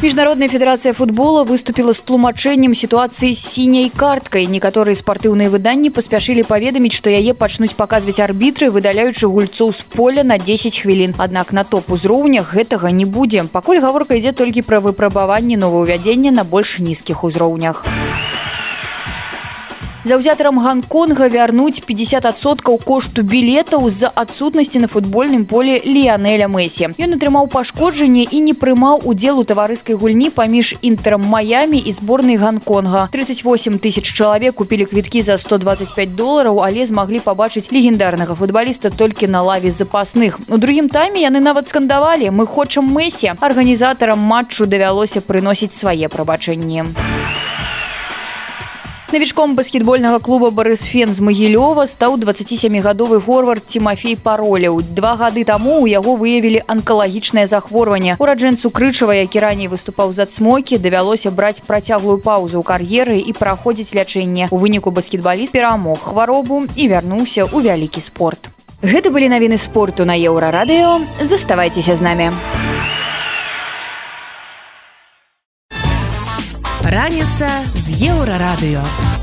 [0.04, 4.52] Міжнародная федэрацыя футбола выступила з тлумачэннем сітуацыі з сіняй карткай.
[4.52, 10.36] Некаторыя спартыўныя выданні паспяшылі паведаміць, што яе пачнуць паказваць арбітры, выдаляючы гульцоў з поля на
[10.36, 11.16] 10 хвілін.
[11.16, 13.48] Аднак на топ-узроўнях гэтага не будзе.
[13.48, 17.88] Пакуль гаворка ідзе толькі пра выпрабаванне новаўвядзення на больш нізкіх узроўнях.
[20.04, 26.90] Заўзятарам Гонконга вярнуць 50соткаў кошту білетаў з-за адсутнасці на футбольным поле Ліянеля Мэсі.
[27.00, 32.36] Ён атрымаў пашкоджанне і не прымаў удзел у таварыскай гульні паміж інтэрам Маямі і зборнай
[32.36, 33.08] Гонконга.
[33.16, 39.40] 38 тысяч чалавек купілі квіткі за 125 долараў, але змаглі пабачыць легендарнага футбаліста толькі на
[39.40, 40.36] лаве запасных.
[40.52, 43.40] У другім тайме яны нават скандавалі: мы хочам Мэсі.
[43.40, 46.92] Арганізатарам матчу давялося прыносіць свае прабачэнні.
[49.14, 54.82] Навічком баскетбольнага клуба Барысфен з Магілёва стаў 27гадовы форвард Тимофей пароляў.
[54.82, 58.18] Два гады таму ў яго выявілі анкалагічнае захворванне.
[58.18, 63.94] Ураджэнцу крычава, які раней выступаў за цмокі, давялося браць працяглую паузу ў кар'еры і праходзіць
[63.94, 64.50] лячэнне.
[64.50, 68.50] У выніку баскетбаліст перамог хваробу і вярнуўся ў вялікі спорт.
[68.82, 71.06] Гэта былі навіны спорту на еўрарадыё.
[71.22, 72.34] Заставайцеся з намі.
[76.94, 79.23] Раніца з еўрарадыё.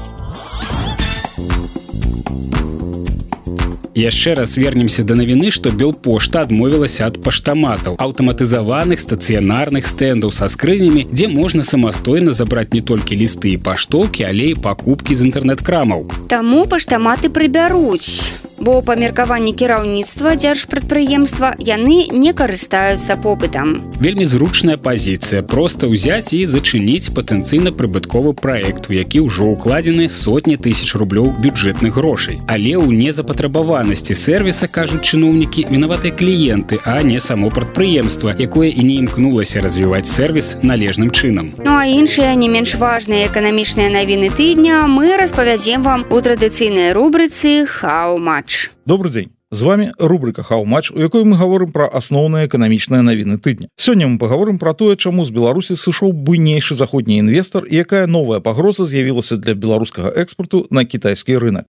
[4.00, 11.06] Яшчэ раз вернемся да навіны што белпошта адмовілася ад паштаматаў аўтаматызаваных стацыянарных стэндаў са скрынямі
[11.12, 16.66] дзе можна самастойна забраць не толькі лісты і паштоўкі але і пакупкі з інтэрнэт-крамаў Таму
[16.70, 23.80] паштаматы прыбяруць бо па меркаванні кіраўніцтва дзяржпрадпрыемства яны не карыстаюцца попытам.
[24.04, 30.60] Вельмі зручная пазіцыя проста ўзяць і зачыніць патэнцыйна прыбытковы праект, у які ўжо ўкладзены сотні
[30.60, 32.36] тысяч рублёў бюджэтных грошай.
[32.46, 32.92] Але ў
[33.90, 40.06] незапатрабаванасці сервіса кажуць чыноўнікі вінаватыя кліенты, а не само прадпрыемства, якое і не імкнулася развіваць
[40.06, 41.50] сервіс належным чынам.
[41.58, 47.66] Ну а іншыя не менш важныя эканамічныя навіны тыдня мы распавядзем вам у традыцыйнай рубрыцы
[47.66, 53.02] хау-матч матч добрый дзень з вами рубрика хау-матч у якой мы гаворым про асноўныя эканамічныя
[53.02, 53.66] навіны тыдня.
[53.76, 58.86] Сёння мы паговорым про тое чаму з беларусі сышоў буйнейшы заходні інвестор якая новая пагроза
[58.86, 61.66] з'явілася для беларускага экспорту на кітайскі рынок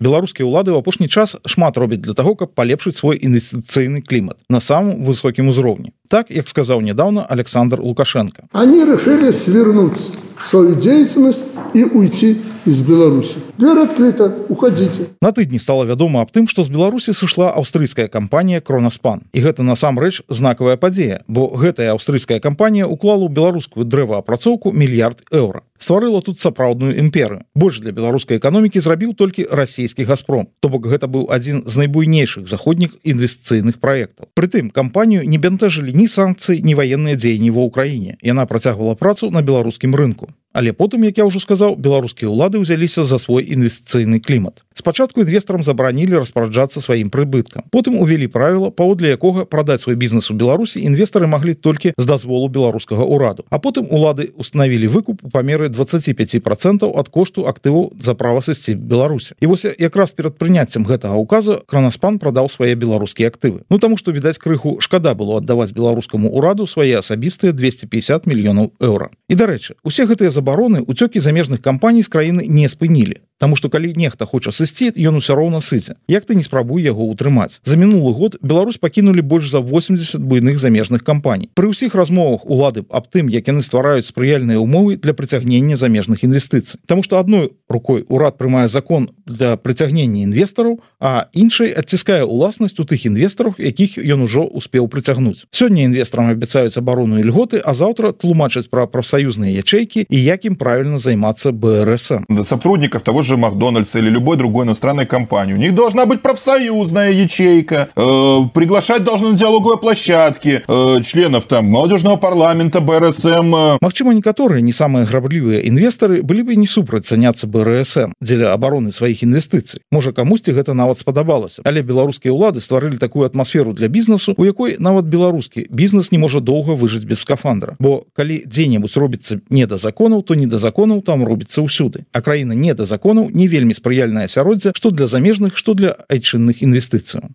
[0.00, 4.60] беларускія ўлады ў апошні час шмат робяць для того каб палепшыць свой інвестыцыйны клімат на
[4.60, 9.98] самым высокім узроўні так як сказаў недавно александр лукашенко они решили свернуть
[10.46, 13.36] свою деятельность и уйти из Беларуси.
[13.58, 15.06] Дверь открыта, уходите.
[15.20, 19.22] На тыдні стала вядома аб тым, што з Беларусі сышла аўстрыйская кампанія Кронаспан.
[19.32, 25.62] І гэта насамрэч знакавая падзея, бо гэтая аўстрыйская кампанія уклала ў беларускую дрэваапрацоўку мільярд еўра.
[25.84, 27.44] Стварыла тут сапраўдную імперыю.
[27.54, 30.48] Больш для беларускай эканомікі зрабіў толькі расійскі газпром.
[30.64, 34.32] То бок гэта быў адзін з найбуйнейшых заходніх інвестыцыйных праектаў.
[34.32, 38.16] Прытым кампанію не бянтэжылі ні санкцыі, ні ваенныя дзеянні ва ўкраіне.
[38.24, 40.32] Яна працягвала працу на беларускім рынку.
[40.56, 45.62] Але потым як я ўжо сказаў беларускія ўлады ўзяліся за свой інвестыцыйны клімат спачатку інвестарам
[45.66, 47.66] забаранілі распараджацца сваім прыбыткам.
[47.74, 52.48] Потым увялі правіла паводле якога прадаць свой бізнес у беларусі інвестары маглі толькі з дазволу
[52.48, 53.42] беларускага ўраду.
[53.50, 58.78] А потым улады установілі выкуп у памеры 25 процентаў ад кошту актыву за права сысці
[58.78, 63.66] беларусі і вось якраз перад прыняццем гэтага указа кранаспан прадаў свае беларускія актывы.
[63.70, 69.10] Ну таму што відаць крыху шкада было аддаваць беларускаму ўраду свае асабістыя 250 мільёнаў еўра.
[69.26, 73.68] І дарэчы усе гэтыя за забароны уцёкі замежных кампаній з краіны не спынілі Таму што
[73.68, 75.98] калі нехта хоча сысці ён усё роўна сыце.
[76.06, 77.58] Як ты не спрабуй яго ўтрымаць?
[77.64, 81.50] За мінулы год Беларусь пакінулі больш за 80 буйных замежных кампаній.
[81.54, 86.78] Пры ўсіх размовах улады аб тым як яны ствараюць спрыяльныя умовы для прыцягнення замежных інвестыцый.
[86.86, 92.86] Таму што адной рукой урад прымае закон для прыцягнення інвестараў а іншай адціскае уласнасць у
[92.86, 95.50] тых інвестараў якіх ён ужо успеў прыцягнуць.
[95.50, 101.02] Сёння інвестарам абяцаюць абарону льготы а заўтра тлумачаць пра прафсаюзныя ячэйкі і як ім правильно
[101.02, 105.54] займацца БРСМ до сотрудников того же Макдональдса или любой другой иностранной компании.
[105.54, 107.88] У них должна быть профсоюзная ячейка.
[107.96, 113.54] Э, приглашать должны на диалоговые площадки э, членов там молодежного парламента БРСМ.
[113.54, 113.78] Э.
[113.80, 119.22] Магчыма некаторыя не самыя граблівыя інвестары былі бы не супраць заняться БРСМ дзеля обороны сваіх
[119.22, 124.44] інвестыцый можа камусьці гэта нават спадабалася але беларускія ўлады стварылі такую атмасферу для бізнесу у
[124.44, 127.76] якой нават беларускі бізнес не можа доўга выжыць без скафандра.
[127.78, 132.20] Бо калі дзе-небудзь робіцца не да законаў то не да законаў там робіцца ўсюды а
[132.20, 132.84] краіна не да
[133.14, 137.30] законаў не вельмі спрыяльнае асяроддзе што для замежных што для айчынных інвестыцыяў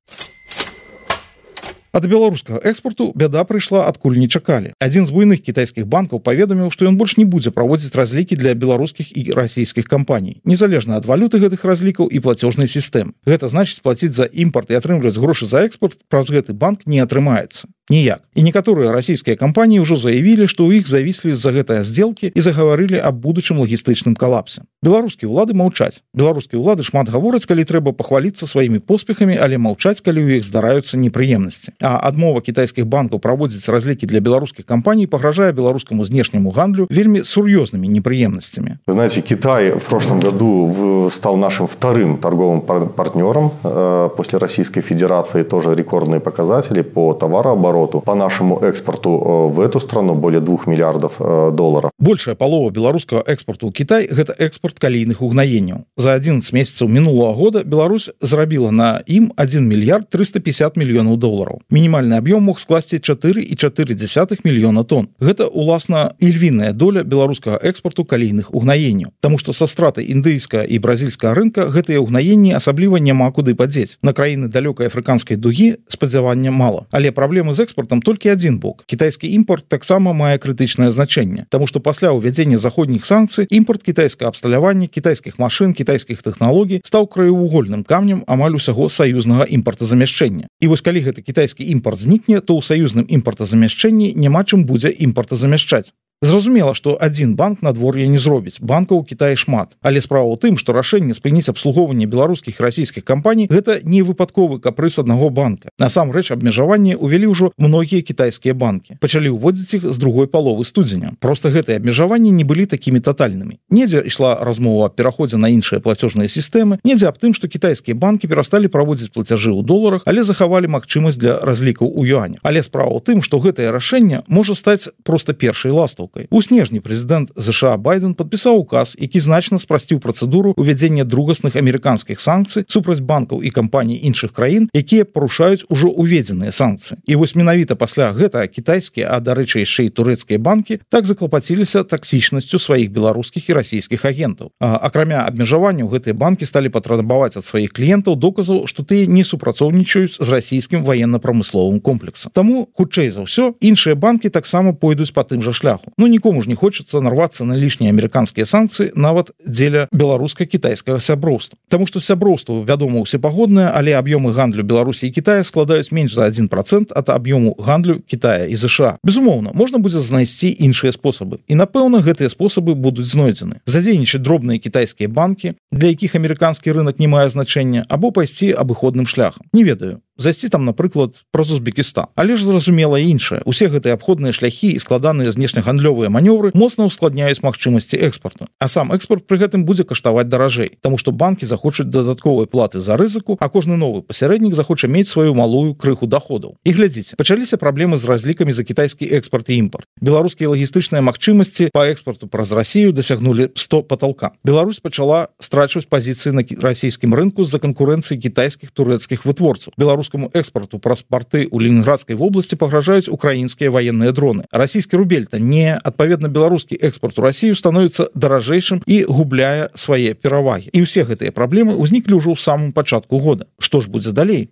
[1.91, 4.75] ад беларускага экспорту бяда прыйшла адкуль не чакалі.
[4.77, 9.09] Адзін з буйных кітайскіх банкаў паведаміў што ён больш не будзе праводзіць разлікі для беларускіх
[9.17, 14.29] і расійскіх кампаній незалежна ад валюты гэтых разлікаў і платежнай сістэм гэта значыць плаціць за
[14.29, 18.21] імпорт і атрымліваць грошы за экспорт праз гэты банк не атрымаецца ніяк.
[18.35, 23.01] І некаторыя расійскія кампаніі ўжо заявілі што ў іх завіслі з-за гэтыя сделкі і загаварылі
[23.01, 24.61] аб будучым лагістычным калапсе.
[24.85, 26.05] Беларускія ўлады маўчаць.
[26.13, 30.95] Беларускія ўлады шмат гавораць калі трэба пахваліцца сваімі поспехамі але маўчаць калі ў іх здараюцца
[31.01, 31.75] непрыемнасці.
[31.81, 37.89] А адмова кітайскіх банкаў праводзіць разлікі для беларускіх кампаній пагражае беларускаму знешняму гандлю вельмі сур'ёзнымі
[37.89, 38.79] непрыемнасцямі.
[38.87, 45.43] Знаете Китай в прошлом году стал нашим вторым торговым партнером э, после Российской Федерации.
[45.43, 51.13] Тоже рекордные показатели по товарообороту по нашему экспорту э, в эту страну более двух миллиардов
[51.19, 51.91] э, долларов.
[51.99, 57.63] Большая палова беларускага экспорту ў Кітай гэта экспорт калійных угнаенняў за 11 месяцаў мінулого года
[57.63, 63.55] Беларусь зрабіла на ім 1 мільярд 350 мільёнаў долараў мінімальны аб'ём мог скласці 4 і
[63.55, 65.09] 4 десятых мільёна тонн.
[65.19, 71.35] Гэта уласна ільвіная доля беларускага экспорту калійных угнаенняў Таму што са стратай індыйска і бразільскага
[71.35, 73.97] рынка гэтыя угнаенні асабліва няма куды падзець.
[74.01, 76.85] На краіны далёкай афрыканскай дугі спадзявання мала.
[76.91, 78.83] Але праблемы з экспортам толькі адзін бок.
[78.89, 84.89] Кітайскі імпорт таксама мае крытычнае значэнне Таму што пасля ўвядзення заходніх санкцый імпорт кітайскага абсталявання
[84.89, 90.49] кітайскіх машын кітайскіх тэхналогій стаў краювугольным камнем амаль усяго саюзнага імпартазамяшчэння.
[90.59, 95.93] І вось калі гэты кітайскі імпорт знікне то ў саюзным імпартазамяшчэнні няма чым будзе імпартазамяшчаць
[96.21, 100.59] Зразумела, што адзін банк надвор'я не зробіць банка ў Кіаі шмат, але справа ў тым,
[100.59, 105.71] што рашэнне спыніць абслугоўванне беларускіх расійскіх кампаній гэта не выпадковы капрыс аднаго банка.
[105.79, 108.99] Насамрэч абмежаванне ўвялі ўжо многія кітайскія банкі.
[108.99, 111.15] пачалі ўводзіць іх з другой паловы студзеня.
[111.23, 113.63] Проста гэтыя абмежаванні не былі такімі татальнымі.
[113.71, 118.27] Недзе ішла размова аб пераходзе на іншыя плацёжныя сістэмы, недзе аб тым, што кітайскія банкі
[118.27, 122.43] перасталі праводзіць плацяжы ў доларах, але захавалі магчымасць для разлікаў у юаня.
[122.43, 126.79] Але справа ў тым, што гэтае рашэнне можа стаць проста першай ластаў пастаўкай у снежні
[126.79, 133.41] прэзідэнт ЗША байден подпісаў указ які значна спрасціў працэдуру увядзення другасных амерыканскіх санкцый супраць банкаў
[133.43, 136.97] і кампаній іншых краін якія парушаюць ужо уведзеныя санкцыі.
[137.05, 142.59] І вось менавіта пасля гэта кітайскія а дарэчы яшчэ і турэцкія банкі так заклапаціліся таксічнасцю
[142.59, 144.51] сваіх беларускіх і расійскіх агентаў.
[144.59, 150.29] Акрамя абмежаванняў гэтыя банкі сталі патрабаваць ад сваіх кліентаў доказаў што тыя не супрацоўнічаюць з
[150.29, 152.31] расійскім военно-прамысловым комплексам.
[152.33, 156.47] Таму хутчэй за ўсё іншыя банкі таксама пойдуць по тым жа шляху Ну нікому ж
[156.47, 163.03] не хочется нарвацца на лішнія амерыканскія санкцыі нават дзеля беларуска-кітайскага сяброўства Таму што сяброўства вядома
[163.03, 167.99] усепагоднае але аб'ёмы гандлю Беларусі і Китая складаюць менш за один процент от аб'ёму гандлю
[168.07, 171.43] Китая і ЗША безумоўна можна будзе знайсці іншыя спосабы.
[171.51, 173.59] І напэўна гэтыя спосабы будуць знойдзены.
[173.67, 179.43] Задзейнічаць дробныя кітайскія банкі для якіх амерыканскі рынок не мае значэння або пайсці абыходным шляхам.
[179.51, 182.11] Не ведаю зайсці там напрыклад праз Узбекістан.
[182.15, 183.41] Але ж зразумела іншае.
[183.45, 189.27] Усе гэтыя абходныя шляхі і складаныя знешнегандлёвыя манёвры моцна ускладняюць магчымасці экспорту а сам экспорт
[189.27, 193.77] пры гэтым будзе каштаваць даражэй Таму што банкі захочуць дадатковай платы за рызыку а кожны
[193.77, 198.63] новы пасярэднік захоча мець сваю малую крыху доходаў і глядзіце пачаліся праблемы з разлікамі за
[198.63, 204.79] кітайскі экспорт і імпорт беларускія лагістычныя магчымасці по экспорту праз Росію дасягнули 100 потолка Беларусь
[204.79, 209.73] пачала страчваць пазіцыі на расійскім рынку з-за канкурэнцыі кітайскіх турэцкіх вытворцаў.
[209.77, 210.79] Беларус беларускаму экспорту.
[210.79, 214.45] Праз порты у ленинградской вобласці пагражаюць украінскія военные дроны.
[214.51, 220.81] Расійскі рубельта не адпаведна беларускі экспорт у Россию становится даражэйшым і губляе свае перавагі і
[220.81, 223.45] усе гэтыя праблемы ўзніклі ўжо ў самым пачатку года.
[223.59, 224.49] Что ж будзе далей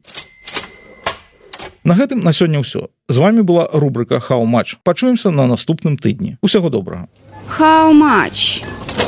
[1.83, 6.69] на гэтым на сёння ўсё з вами была рубрика хау-матч пачуемся на наступным тыдні усяго
[6.69, 7.07] добрага
[7.47, 8.63] хау-матч.
[8.63, 9.06] у еўрарадыё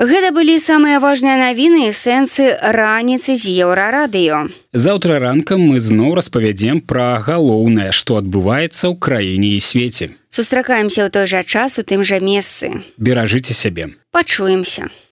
[0.00, 4.48] Гэта былі самыя важныя навіны і сэнсы раніцы з еўрарадыё.
[4.72, 10.16] Заўтра ранкам мы зноў распавядзем пра галоўнае, што адбываецца ў краіне і свеце.
[10.32, 12.80] Сустракаемся ў той жа час у тым жа месцы.
[12.96, 13.92] Беражыце сябе.
[14.08, 14.88] Пачуемся.